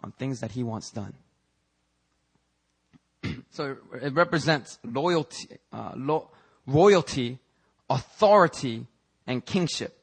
[0.03, 1.13] on things that he wants done.
[3.51, 6.29] so it represents loyalty, uh, lo-
[6.65, 7.39] royalty,
[7.89, 8.87] authority,
[9.27, 9.97] and kingship.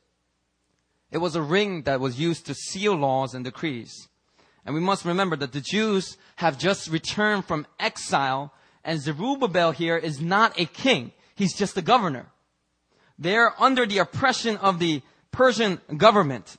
[1.11, 4.09] It was a ring that was used to seal laws and decrees.
[4.67, 8.53] And we must remember that the Jews have just returned from exile
[8.85, 11.13] and Zerubbabel here is not a king.
[11.35, 12.27] He's just a governor.
[13.19, 15.03] They're under the oppression of the
[15.33, 16.57] Persian government.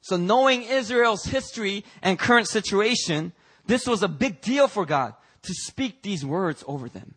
[0.00, 3.32] So knowing Israel's history and current situation,
[3.66, 7.14] this was a big deal for God to speak these words over them.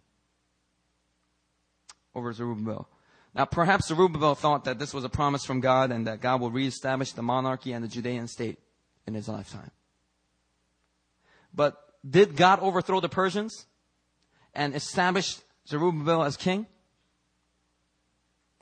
[2.16, 2.90] Over Zerubbabel.
[3.36, 6.50] Now, perhaps Zerubbabel thought that this was a promise from God and that God will
[6.50, 8.58] reestablish the monarchy and the Judean state
[9.06, 9.72] in his lifetime.
[11.54, 13.68] But did God overthrow the Persians
[14.54, 16.66] and establish Zerubbabel as king?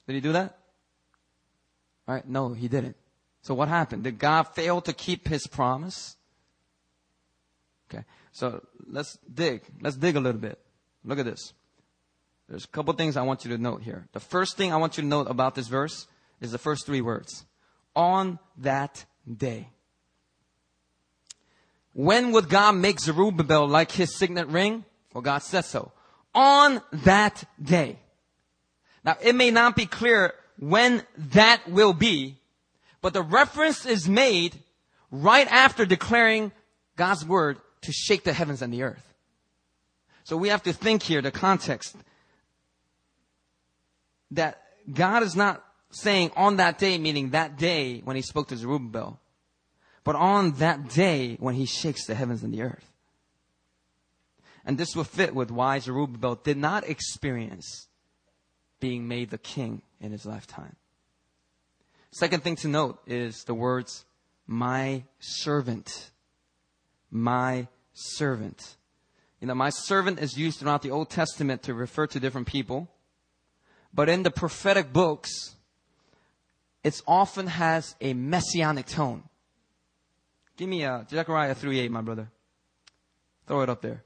[0.07, 0.57] Did he do that?
[2.07, 2.27] Right?
[2.27, 2.95] No, he didn't.
[3.41, 4.03] So what happened?
[4.03, 6.15] Did God fail to keep his promise?
[7.89, 8.03] Okay.
[8.31, 9.61] So let's dig.
[9.81, 10.59] Let's dig a little bit.
[11.03, 11.53] Look at this.
[12.49, 14.07] There's a couple things I want you to note here.
[14.13, 16.07] The first thing I want you to note about this verse
[16.39, 17.45] is the first three words.
[17.95, 19.69] On that day.
[21.93, 24.85] When would God make Zerubbabel like his signet ring?
[25.13, 25.91] Well, God says so.
[26.33, 27.99] On that day.
[29.07, 32.35] Now, it may not be clear when that will be,
[33.01, 34.59] but the reference is made
[35.11, 36.51] right after declaring
[36.97, 39.13] God's word to shake the heavens and the earth.
[40.25, 41.95] So we have to think here the context
[44.31, 44.61] that
[44.93, 49.21] God is not saying on that day, meaning that day when he spoke to Zerubbabel,
[50.03, 52.91] but on that day when he shakes the heavens and the earth.
[54.65, 57.87] And this will fit with why Zerubbabel did not experience
[58.79, 60.75] being made the king in his lifetime.
[62.11, 64.05] Second thing to note is the words,
[64.45, 66.11] my servant.
[67.11, 68.77] My servant.
[69.39, 72.89] You know, my servant is used throughout the Old Testament to refer to different people.
[73.93, 75.55] But in the prophetic books,
[76.83, 79.23] it often has a messianic tone.
[80.55, 82.29] Give me a Zechariah 3.8, my brother.
[83.45, 84.03] Throw it up there.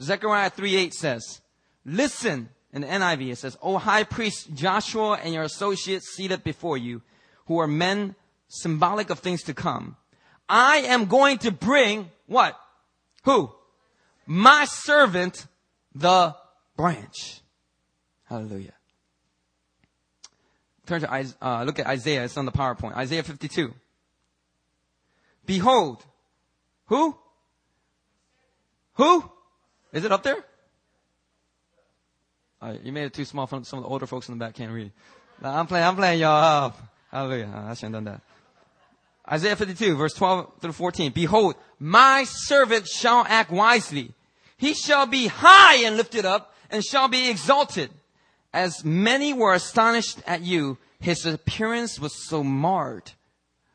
[0.00, 1.40] Zechariah 3.8 says,
[1.84, 6.76] Listen, in the NIV it says, O high priest Joshua and your associates seated before
[6.76, 7.00] you,
[7.46, 8.14] who are men
[8.48, 9.96] symbolic of things to come.
[10.46, 12.54] I am going to bring what?
[13.24, 13.50] Who?
[14.26, 15.46] My servant,
[15.94, 16.36] the
[16.76, 17.40] branch.
[18.24, 18.74] Hallelujah.
[20.86, 22.24] Turn to, uh, look at Isaiah.
[22.24, 22.94] It's on the PowerPoint.
[22.94, 23.72] Isaiah 52.
[25.46, 26.04] Behold.
[26.86, 27.16] Who?
[28.94, 29.30] Who?
[29.92, 30.44] Is it up there?
[32.82, 34.72] You made it too small for some of the older folks in the back can't
[34.72, 34.92] read.
[35.42, 36.78] I'm playing, I'm playing y'all up.
[37.10, 37.50] Hallelujah.
[37.54, 38.20] I shouldn't have done that.
[39.32, 41.12] Isaiah 52 verse 12 through 14.
[41.12, 44.12] Behold, my servant shall act wisely.
[44.56, 47.90] He shall be high and lifted up and shall be exalted.
[48.52, 53.12] As many were astonished at you, his appearance was so marred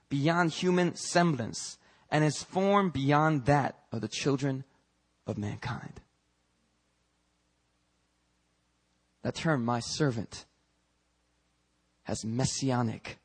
[0.09, 1.77] beyond human semblance
[2.09, 4.63] and his form beyond that of the children
[5.27, 6.01] of mankind.
[9.23, 10.45] That term, my servant,
[12.03, 13.19] has messianic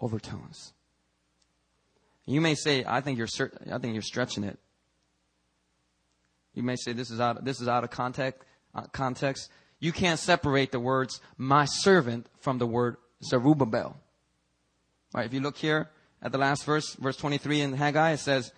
[0.00, 0.72] overtones.
[2.26, 3.28] You may say, I think you're,
[3.70, 4.58] I think you're stretching it.
[6.54, 8.42] You may say this is out, this is out of context,
[8.74, 9.50] uh, context.
[9.78, 13.96] You can't separate the words my servant from the word Zerubbabel.
[15.14, 15.26] Right?
[15.26, 15.90] If you look here
[16.22, 18.52] at the last verse, verse 23 in Haggai, it says,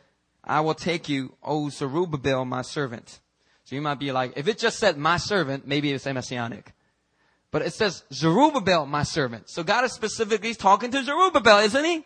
[0.44, 3.20] I will take you, O Zerubbabel, my servant.
[3.68, 6.72] So you might be like, if it just said my servant, maybe it's messianic.
[7.50, 9.50] But it says Zerubbabel, my servant.
[9.50, 12.02] So God is specifically talking to Zerubbabel, isn't he?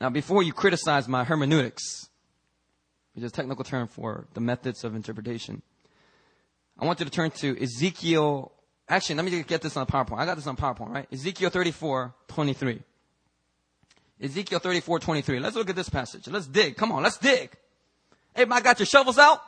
[0.00, 2.08] Now, before you criticize my hermeneutics,
[3.14, 5.60] which is a technical term for the methods of interpretation,
[6.78, 8.52] I want you to turn to Ezekiel.
[8.88, 10.18] Actually, let me get this on the PowerPoint.
[10.18, 11.08] I got this on PowerPoint, right?
[11.12, 12.80] Ezekiel 34, 23.
[14.22, 15.40] Ezekiel 34, 23.
[15.40, 16.28] Let's look at this passage.
[16.28, 16.76] Let's dig.
[16.76, 17.50] Come on, let's dig.
[18.36, 19.40] Hey, I got your shovels out?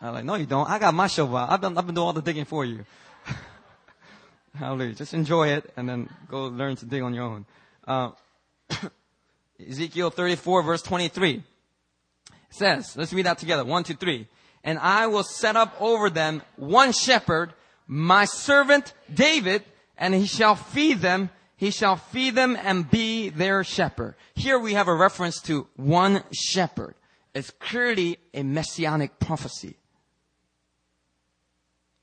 [0.00, 0.68] I'm like, no, you don't.
[0.68, 1.36] I got my shovel.
[1.36, 2.84] I've been, I've been doing all the digging for you.
[4.54, 4.94] Hallelujah.
[4.94, 7.46] Just enjoy it and then go learn to dig on your own.
[7.86, 8.10] Uh,
[9.68, 11.42] Ezekiel 34 verse 23
[12.50, 13.64] says, let's read that together.
[13.64, 14.28] One, two, three.
[14.64, 17.52] And I will set up over them one shepherd,
[17.86, 19.64] my servant David,
[19.96, 21.30] and he shall feed them.
[21.56, 24.14] He shall feed them and be their shepherd.
[24.34, 26.94] Here we have a reference to one shepherd.
[27.34, 29.76] It's clearly a messianic prophecy.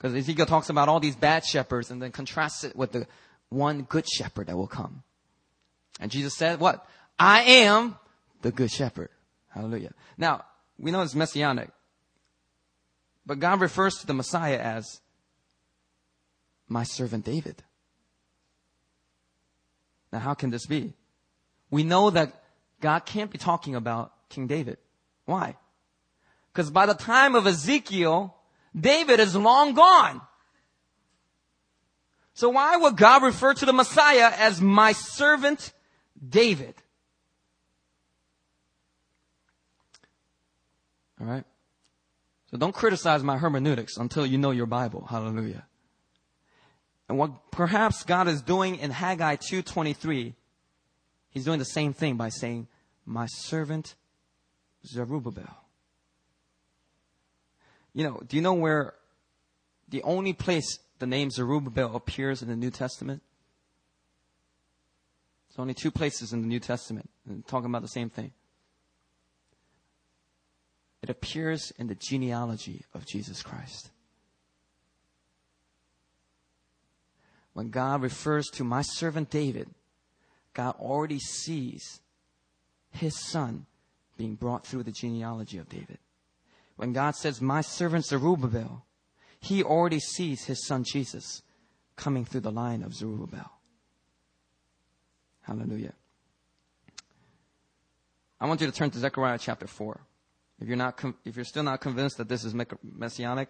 [0.04, 3.08] Because Ezekiel talks about all these bad shepherds and then contrasts it with the
[3.48, 5.02] one good shepherd that will come.
[5.98, 6.86] And Jesus said, what?
[7.18, 7.96] I am
[8.42, 9.12] the good shepherd.
[9.52, 9.94] Hallelujah.
[10.18, 10.44] Now,
[10.78, 11.70] we know it's messianic.
[13.26, 15.00] But God refers to the Messiah as
[16.68, 17.64] my servant David.
[20.12, 20.96] Now, how can this be?
[21.72, 22.44] We know that
[22.82, 24.80] God can't be talking about King David.
[25.24, 25.56] Why?
[26.52, 28.36] Because by the time of Ezekiel,
[28.80, 30.22] David is long gone.
[32.34, 35.72] So why would God refer to the Messiah as my servant
[36.28, 36.76] David?
[41.22, 41.46] All right.
[42.50, 45.06] So don't criticize my hermeneutics until you know your Bible.
[45.10, 45.66] Hallelujah.
[47.08, 50.36] And what perhaps God is doing in Haggai 2:23,
[51.30, 52.68] he's doing the same thing by saying,
[53.06, 53.96] "My servant
[54.86, 55.63] Zerubbabel."
[57.94, 58.96] You know, do you know where
[59.90, 63.22] the only place the name Zerubbabel appears in the New Testament?
[65.50, 68.32] There's only two places in the New Testament and talking about the same thing.
[71.04, 73.92] It appears in the genealogy of Jesus Christ.
[77.54, 79.70] When God refers to my servant David,
[80.54, 82.00] God already sees
[82.90, 83.66] his son
[84.18, 86.00] being brought through the genealogy of David.
[86.84, 88.84] When God says, my servant Zerubbabel,
[89.40, 91.42] he already sees his son Jesus
[91.96, 93.50] coming through the line of Zerubbabel.
[95.44, 95.94] Hallelujah.
[98.42, 100.02] I want you to turn to Zechariah chapter 4.
[100.60, 102.54] If you're not, if you're still not convinced that this is
[102.84, 103.48] messianic,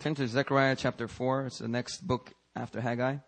[0.00, 1.46] turn to Zechariah chapter 4.
[1.46, 3.18] It's the next book after Haggai.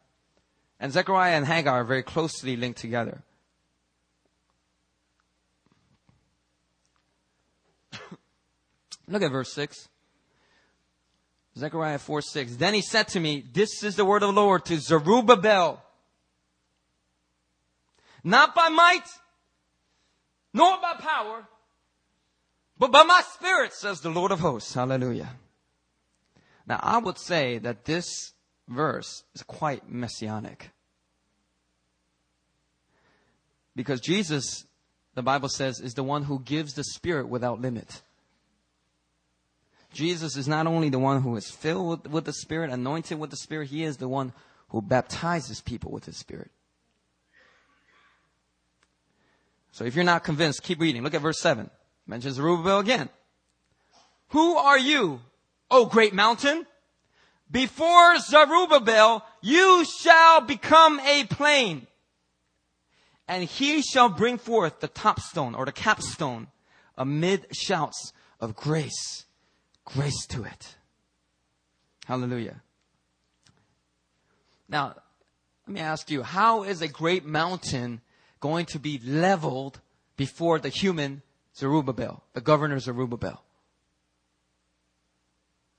[0.80, 3.22] And Zechariah and Haggai are very closely linked together.
[9.09, 9.89] Look at verse 6.
[11.57, 12.57] Zechariah 4 6.
[12.57, 15.83] Then he said to me, This is the word of the Lord to Zerubbabel.
[18.23, 19.09] Not by might,
[20.53, 21.47] nor by power,
[22.79, 24.75] but by my spirit, says the Lord of hosts.
[24.75, 25.31] Hallelujah.
[26.67, 28.33] Now, I would say that this
[28.69, 30.71] verse is quite messianic.
[33.75, 34.67] Because Jesus,
[35.15, 38.03] the Bible says, is the one who gives the Spirit without limit.
[39.99, 43.31] Jesus is not only the one who is filled with, with the Spirit, anointed with
[43.31, 44.33] the Spirit, He is the one
[44.69, 46.53] who baptizes people with His Spirit.
[49.73, 51.03] So if you're not convinced, keep reading.
[51.03, 51.69] Look at verse 7.
[52.07, 53.09] Mentions Zerubbabel again.
[54.29, 55.19] Who are you,
[55.69, 56.65] O great mountain?
[57.51, 61.89] Before Zerubbabel, you shall become a plain.
[63.27, 66.47] And he shall bring forth the topstone or the capstone
[66.97, 69.25] amid shouts of grace.
[69.95, 70.76] Grace to it.
[72.05, 72.61] Hallelujah.
[74.68, 74.95] Now,
[75.66, 78.03] let me ask you, how is a great mountain
[78.41, 79.80] going to be leveled
[80.16, 81.22] before the human
[81.57, 83.43] Zerubbabel, the governor Zerubbabel?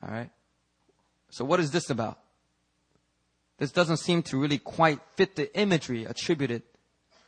[0.01, 0.31] All right.
[1.29, 2.17] So what is this about?
[3.59, 6.63] This doesn't seem to really quite fit the imagery attributed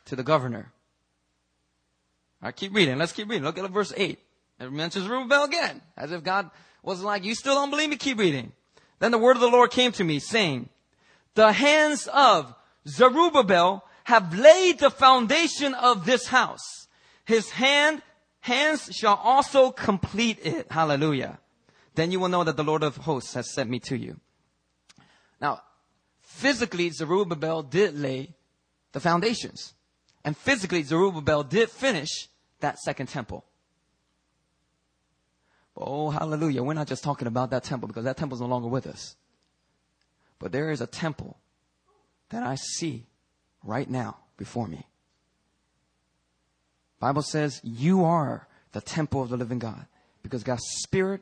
[0.06, 0.72] to the governor.
[2.42, 2.98] All right, keep reading.
[2.98, 3.44] Let's keep reading.
[3.44, 4.18] Look at verse 8.
[4.58, 6.50] It mentions Zerubbabel again, as if God
[6.82, 7.96] was like, you still don't believe me?
[7.96, 8.52] Keep reading.
[8.98, 10.68] Then the word of the Lord came to me saying,
[11.34, 12.54] the hands of
[12.86, 16.88] Zerubbabel have laid the foundation of this house.
[17.24, 18.02] His hand,
[18.40, 20.66] hands shall also complete it.
[20.70, 21.38] Hallelujah.
[21.94, 24.18] Then you will know that the Lord of hosts has sent me to you.
[25.40, 25.60] Now,
[26.20, 28.34] physically, Zerubbabel did lay
[28.92, 29.74] the foundations.
[30.24, 32.28] And physically, Zerubbabel did finish
[32.60, 33.44] that second temple.
[35.76, 36.62] Oh, hallelujah.
[36.62, 39.16] We're not just talking about that temple because that temple is no longer with us.
[40.38, 41.38] But there is a temple
[42.30, 43.06] that I see
[43.62, 44.86] right now before me.
[46.98, 49.86] Bible says you are the temple of the living God
[50.22, 51.20] because God's spirit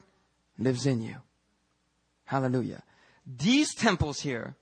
[0.58, 1.16] lives in you.
[2.24, 2.82] Hallelujah.
[3.26, 4.56] These temples here,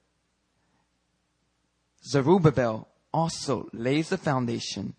[2.04, 4.94] Zerubbabel also lays the foundation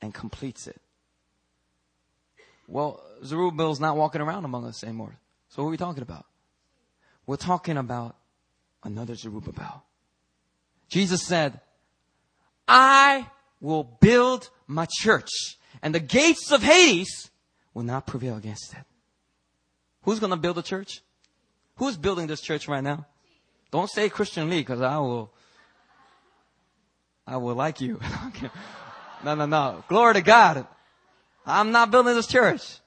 [0.00, 0.80] and completes it.
[2.66, 5.16] Well, Zerubbabel's not walking around among us anymore.
[5.48, 6.26] So what are we talking about?
[7.26, 8.16] We're talking about
[8.82, 9.84] another Zerubbabel.
[10.88, 11.60] Jesus said,
[12.66, 13.26] I
[13.60, 15.30] will build my church
[15.82, 17.30] and the gates of Hades
[17.72, 18.84] will not prevail against it.
[20.02, 21.02] Who's going to build a church?
[21.76, 23.06] Who's building this church right now?
[23.70, 25.32] Don't say Christian Lee because I will,
[27.26, 28.00] I will like you.
[29.24, 29.84] no, no, no.
[29.88, 30.66] Glory to God.
[31.46, 32.78] I'm not building this church.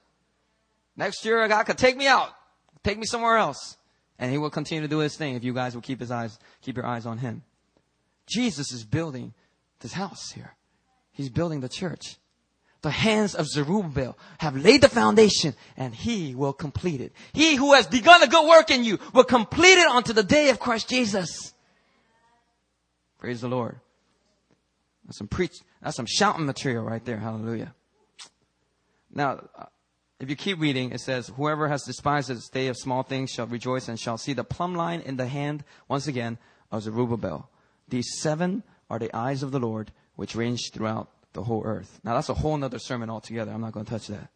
[0.95, 2.29] Next year, God could take me out,
[2.83, 3.77] take me somewhere else,
[4.17, 6.39] and He will continue to do His thing if you guys will keep His eyes,
[6.61, 7.43] keep your eyes on Him.
[8.25, 9.33] Jesus is building
[9.79, 10.55] this house here.
[11.11, 12.17] He's building the church.
[12.81, 17.11] The hands of Zerubbabel have laid the foundation and he will complete it.
[17.33, 20.49] He who has begun a good work in you will complete it unto the day
[20.49, 21.53] of Christ Jesus.
[23.17, 23.79] Praise the Lord.
[25.05, 27.17] That's some preach, that's some shouting material right there.
[27.17, 27.73] Hallelujah.
[29.17, 29.49] Now,
[30.19, 33.47] if you keep reading, it says, whoever has despised the day of small things shall
[33.47, 36.37] rejoice and shall see the plumb line in the hand, once again,
[36.71, 37.49] of Zerubbabel.
[37.89, 38.61] These seven
[38.91, 41.99] are the eyes of the Lord, which range throughout the whole earth.
[42.03, 43.51] Now that's a whole other sermon altogether.
[43.51, 44.29] I'm not going to touch that.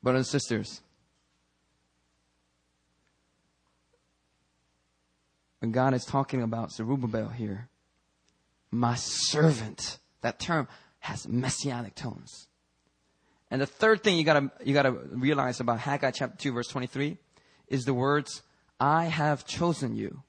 [0.00, 0.80] Brothers and sisters,
[5.58, 7.68] when God is talking about Zerubbabel here,
[8.70, 10.68] my servant, that term
[11.08, 12.48] has messianic tones.
[13.50, 17.16] And the third thing you gotta, you gotta realize about Haggai chapter 2 verse 23
[17.68, 18.42] is the words,
[18.78, 20.22] I have chosen you.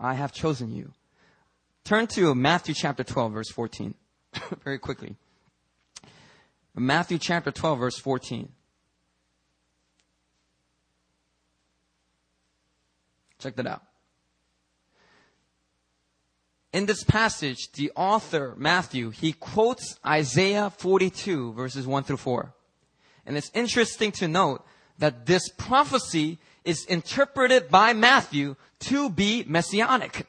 [0.00, 0.92] I have chosen you
[1.88, 3.94] Turn to Matthew chapter 12, verse 14.
[4.62, 5.16] Very quickly.
[6.74, 8.50] Matthew chapter 12, verse 14.
[13.38, 13.82] Check that out.
[16.72, 22.52] In this passage, the author, Matthew, he quotes Isaiah 42 verses 1 through 4.
[23.24, 24.64] And it's interesting to note
[24.98, 30.26] that this prophecy is interpreted by Matthew to be messianic.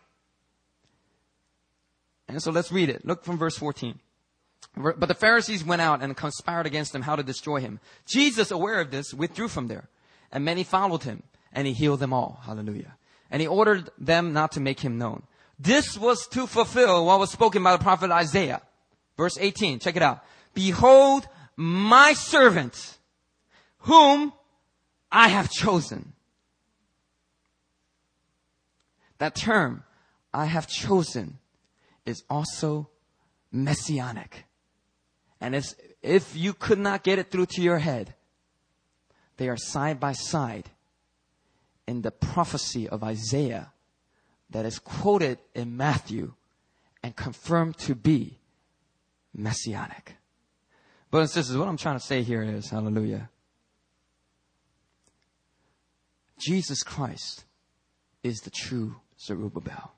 [2.27, 3.05] And so let's read it.
[3.05, 3.99] Look from verse 14.
[4.77, 7.79] But the Pharisees went out and conspired against him how to destroy him.
[8.05, 9.89] Jesus, aware of this, withdrew from there.
[10.31, 12.39] And many followed him, and he healed them all.
[12.43, 12.95] Hallelujah.
[13.31, 15.23] And he ordered them not to make him known.
[15.60, 18.62] This was to fulfill what was spoken by the prophet Isaiah.
[19.18, 20.24] Verse 18, check it out.
[20.53, 22.97] Behold, my servant,
[23.80, 24.32] whom
[25.12, 26.14] I have chosen.
[29.18, 29.84] That term,
[30.34, 31.39] I have chosen,
[32.05, 32.89] is also
[33.51, 34.45] messianic.
[35.41, 35.62] And
[36.01, 38.16] if you could not get it through to your head,
[39.36, 40.70] they are side by side
[41.86, 43.74] in the prophecy of Isaiah
[44.49, 46.33] that is quoted in Matthew
[47.03, 48.39] and confirmed to be
[49.33, 50.15] messianic.
[51.11, 53.29] Brothers and sisters, what I'm trying to say here is, hallelujah.
[56.37, 57.43] Jesus Christ
[58.23, 59.93] is the true Zerubbabel.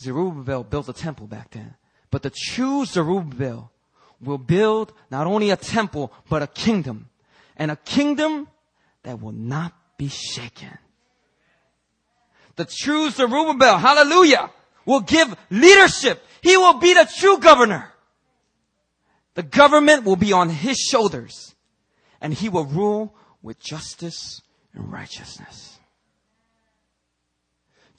[0.00, 1.74] Zerubbabel built a temple back then.
[2.10, 3.70] But the true Zerubbabel
[4.20, 7.08] will build not only a temple, but a kingdom.
[7.56, 8.48] And a kingdom
[9.02, 10.78] that will not be shaken.
[12.56, 14.50] The true Zerubbabel, hallelujah,
[14.86, 16.24] will give leadership.
[16.40, 17.92] He will be the true governor.
[19.34, 21.54] The government will be on his shoulders
[22.18, 24.40] and he will rule with justice
[24.72, 25.78] and righteousness.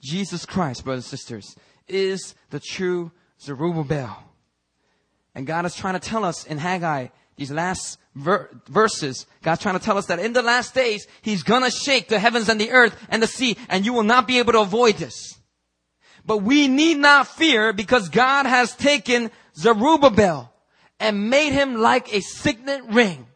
[0.00, 1.54] Jesus Christ, brothers and sisters,
[1.86, 4.24] is the true Zerubbabel.
[5.36, 9.78] And God is trying to tell us in Haggai, these last ver- verses, God's trying
[9.78, 12.70] to tell us that in the last days, He's gonna shake the heavens and the
[12.70, 15.38] earth and the sea, and you will not be able to avoid this.
[16.24, 20.52] But we need not fear because God has taken Zerubbabel
[21.00, 23.26] and made him like a signet ring.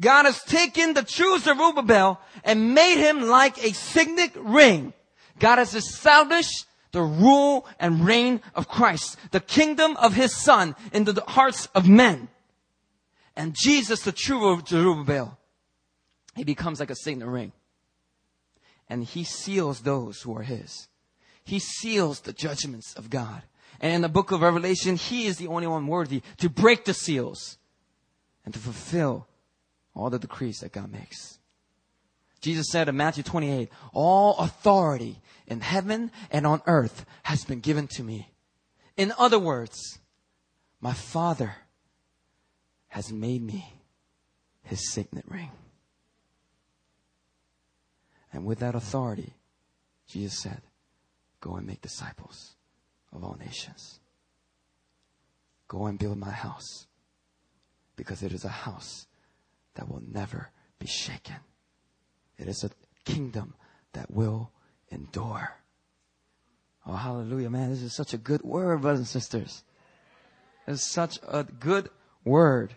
[0.00, 4.92] God has taken the true Zerubbabel and made him like a signet ring.
[5.40, 11.04] God has established the rule and reign of Christ, the kingdom of his son in
[11.04, 12.28] the hearts of men.
[13.38, 15.38] And Jesus, the true Zerubbabel,
[16.34, 17.52] he becomes like a signet ring.
[18.88, 20.88] And he seals those who are his.
[21.44, 23.42] He seals the judgments of God.
[23.80, 26.92] And in the book of Revelation, he is the only one worthy to break the
[26.92, 27.58] seals
[28.44, 29.28] and to fulfill
[29.94, 31.38] all the decrees that God makes.
[32.40, 37.86] Jesus said in Matthew 28, all authority in heaven and on earth has been given
[37.88, 38.32] to me.
[38.96, 40.00] In other words,
[40.80, 41.54] my Father
[42.98, 43.64] has made me
[44.64, 45.52] his signet ring.
[48.32, 49.34] And with that authority,
[50.08, 50.62] Jesus said,
[51.40, 52.56] Go and make disciples
[53.12, 54.00] of all nations.
[55.68, 56.88] Go and build my house
[57.94, 59.06] because it is a house
[59.76, 61.36] that will never be shaken.
[62.36, 62.70] It is a
[63.04, 63.54] kingdom
[63.92, 64.50] that will
[64.90, 65.52] endure.
[66.84, 67.70] Oh, hallelujah, man.
[67.70, 69.62] This is such a good word, brothers and sisters.
[70.66, 71.90] It's such a good
[72.24, 72.74] word.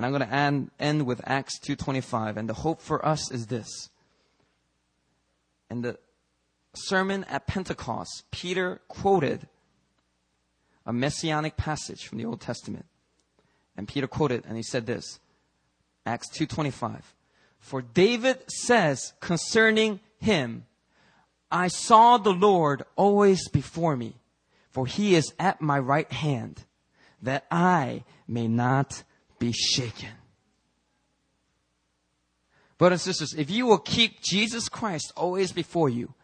[0.00, 2.38] And I'm going to end, end with Acts 2.25.
[2.38, 3.90] And the hope for us is this.
[5.70, 5.98] In the
[6.74, 9.46] sermon at Pentecost, Peter quoted
[10.86, 12.86] a messianic passage from the Old Testament.
[13.76, 15.20] And Peter quoted, and he said this.
[16.06, 17.02] Acts 2.25.
[17.58, 20.64] For David says concerning him,
[21.52, 24.14] I saw the Lord always before me,
[24.70, 26.64] for he is at my right hand,
[27.20, 29.02] that I may not
[29.40, 30.10] be shaken.
[32.78, 36.14] Brothers and sisters, if you will keep Jesus Christ always before you,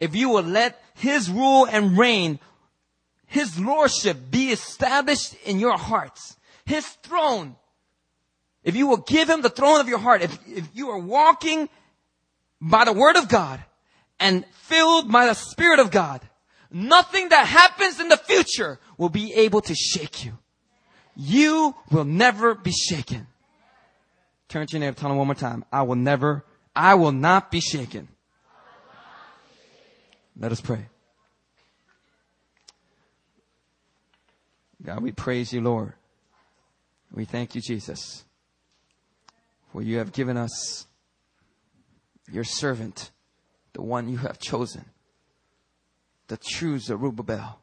[0.00, 2.40] if you will let His rule and reign,
[3.26, 7.54] His lordship be established in your hearts, His throne,
[8.64, 11.68] if you will give Him the throne of your heart, if, if you are walking
[12.60, 13.62] by the Word of God
[14.18, 16.20] and filled by the Spirit of God,
[16.70, 20.32] nothing that happens in the future will be able to shake you.
[21.16, 23.26] You will never be shaken.
[24.48, 25.64] Turn to your neighbor, tell him one more time.
[25.72, 26.44] I will never,
[26.74, 28.08] I will not be shaken.
[30.38, 30.86] Let us pray.
[34.84, 35.94] God, we praise you, Lord.
[37.12, 38.24] We thank you, Jesus,
[39.72, 40.86] for you have given us
[42.30, 43.10] your servant,
[43.72, 44.84] the one you have chosen,
[46.28, 47.60] the true Zerubbabel,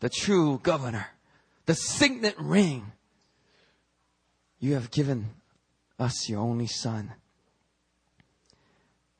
[0.00, 1.06] the true governor,
[1.66, 2.92] the signet ring.
[4.58, 5.26] You have given
[5.98, 7.12] us your only son.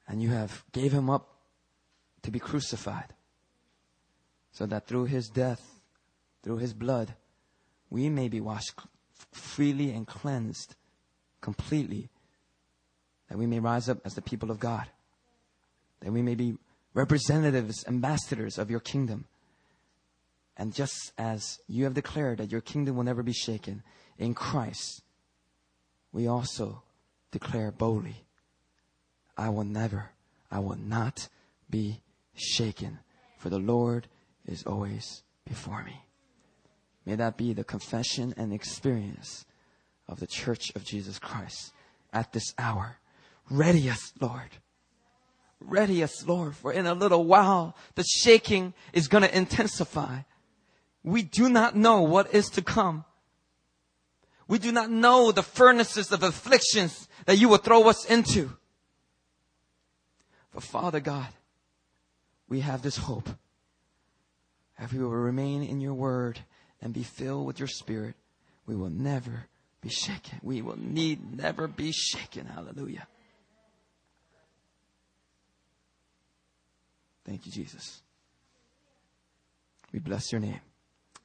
[0.09, 1.29] And you have gave him up
[2.23, 3.13] to be crucified
[4.53, 5.81] so that through his death,
[6.43, 7.15] through his blood,
[7.91, 8.81] we may be washed
[9.33, 10.75] freely and cleansed
[11.41, 12.09] completely,
[13.29, 14.87] that we may rise up as the people of God,
[16.01, 16.57] that we may be
[16.95, 19.27] representatives, ambassadors of your kingdom.
[20.57, 23.83] And just as you have declared that your kingdom will never be shaken
[24.19, 25.03] in Christ,
[26.13, 26.83] we also
[27.31, 28.25] declare boldly,
[29.37, 30.11] I will never,
[30.51, 31.29] I will not
[31.69, 32.01] be
[32.35, 33.01] shaken,
[33.37, 34.09] for the Lord
[34.47, 36.03] is always before me.
[37.05, 39.45] May that be the confession and experience
[40.09, 41.73] of the church of Jesus Christ
[42.13, 42.97] at this hour.
[43.51, 44.59] Ready us, Lord.
[45.61, 50.21] Ready us, Lord, for in a little while the shaking is going to intensify.
[51.07, 53.05] We do not know what is to come.
[54.49, 58.51] We do not know the furnaces of afflictions that you will throw us into.
[60.53, 61.29] But Father God,
[62.49, 63.29] we have this hope.
[64.81, 66.41] If we will remain in your word
[66.83, 68.17] and be filled with your spirit,
[68.67, 69.47] we will never
[69.81, 70.41] be shaken.
[70.43, 72.47] We will need never be shaken.
[72.47, 73.07] Hallelujah.
[77.25, 78.03] Thank you, Jesus.
[79.93, 80.61] We bless your name.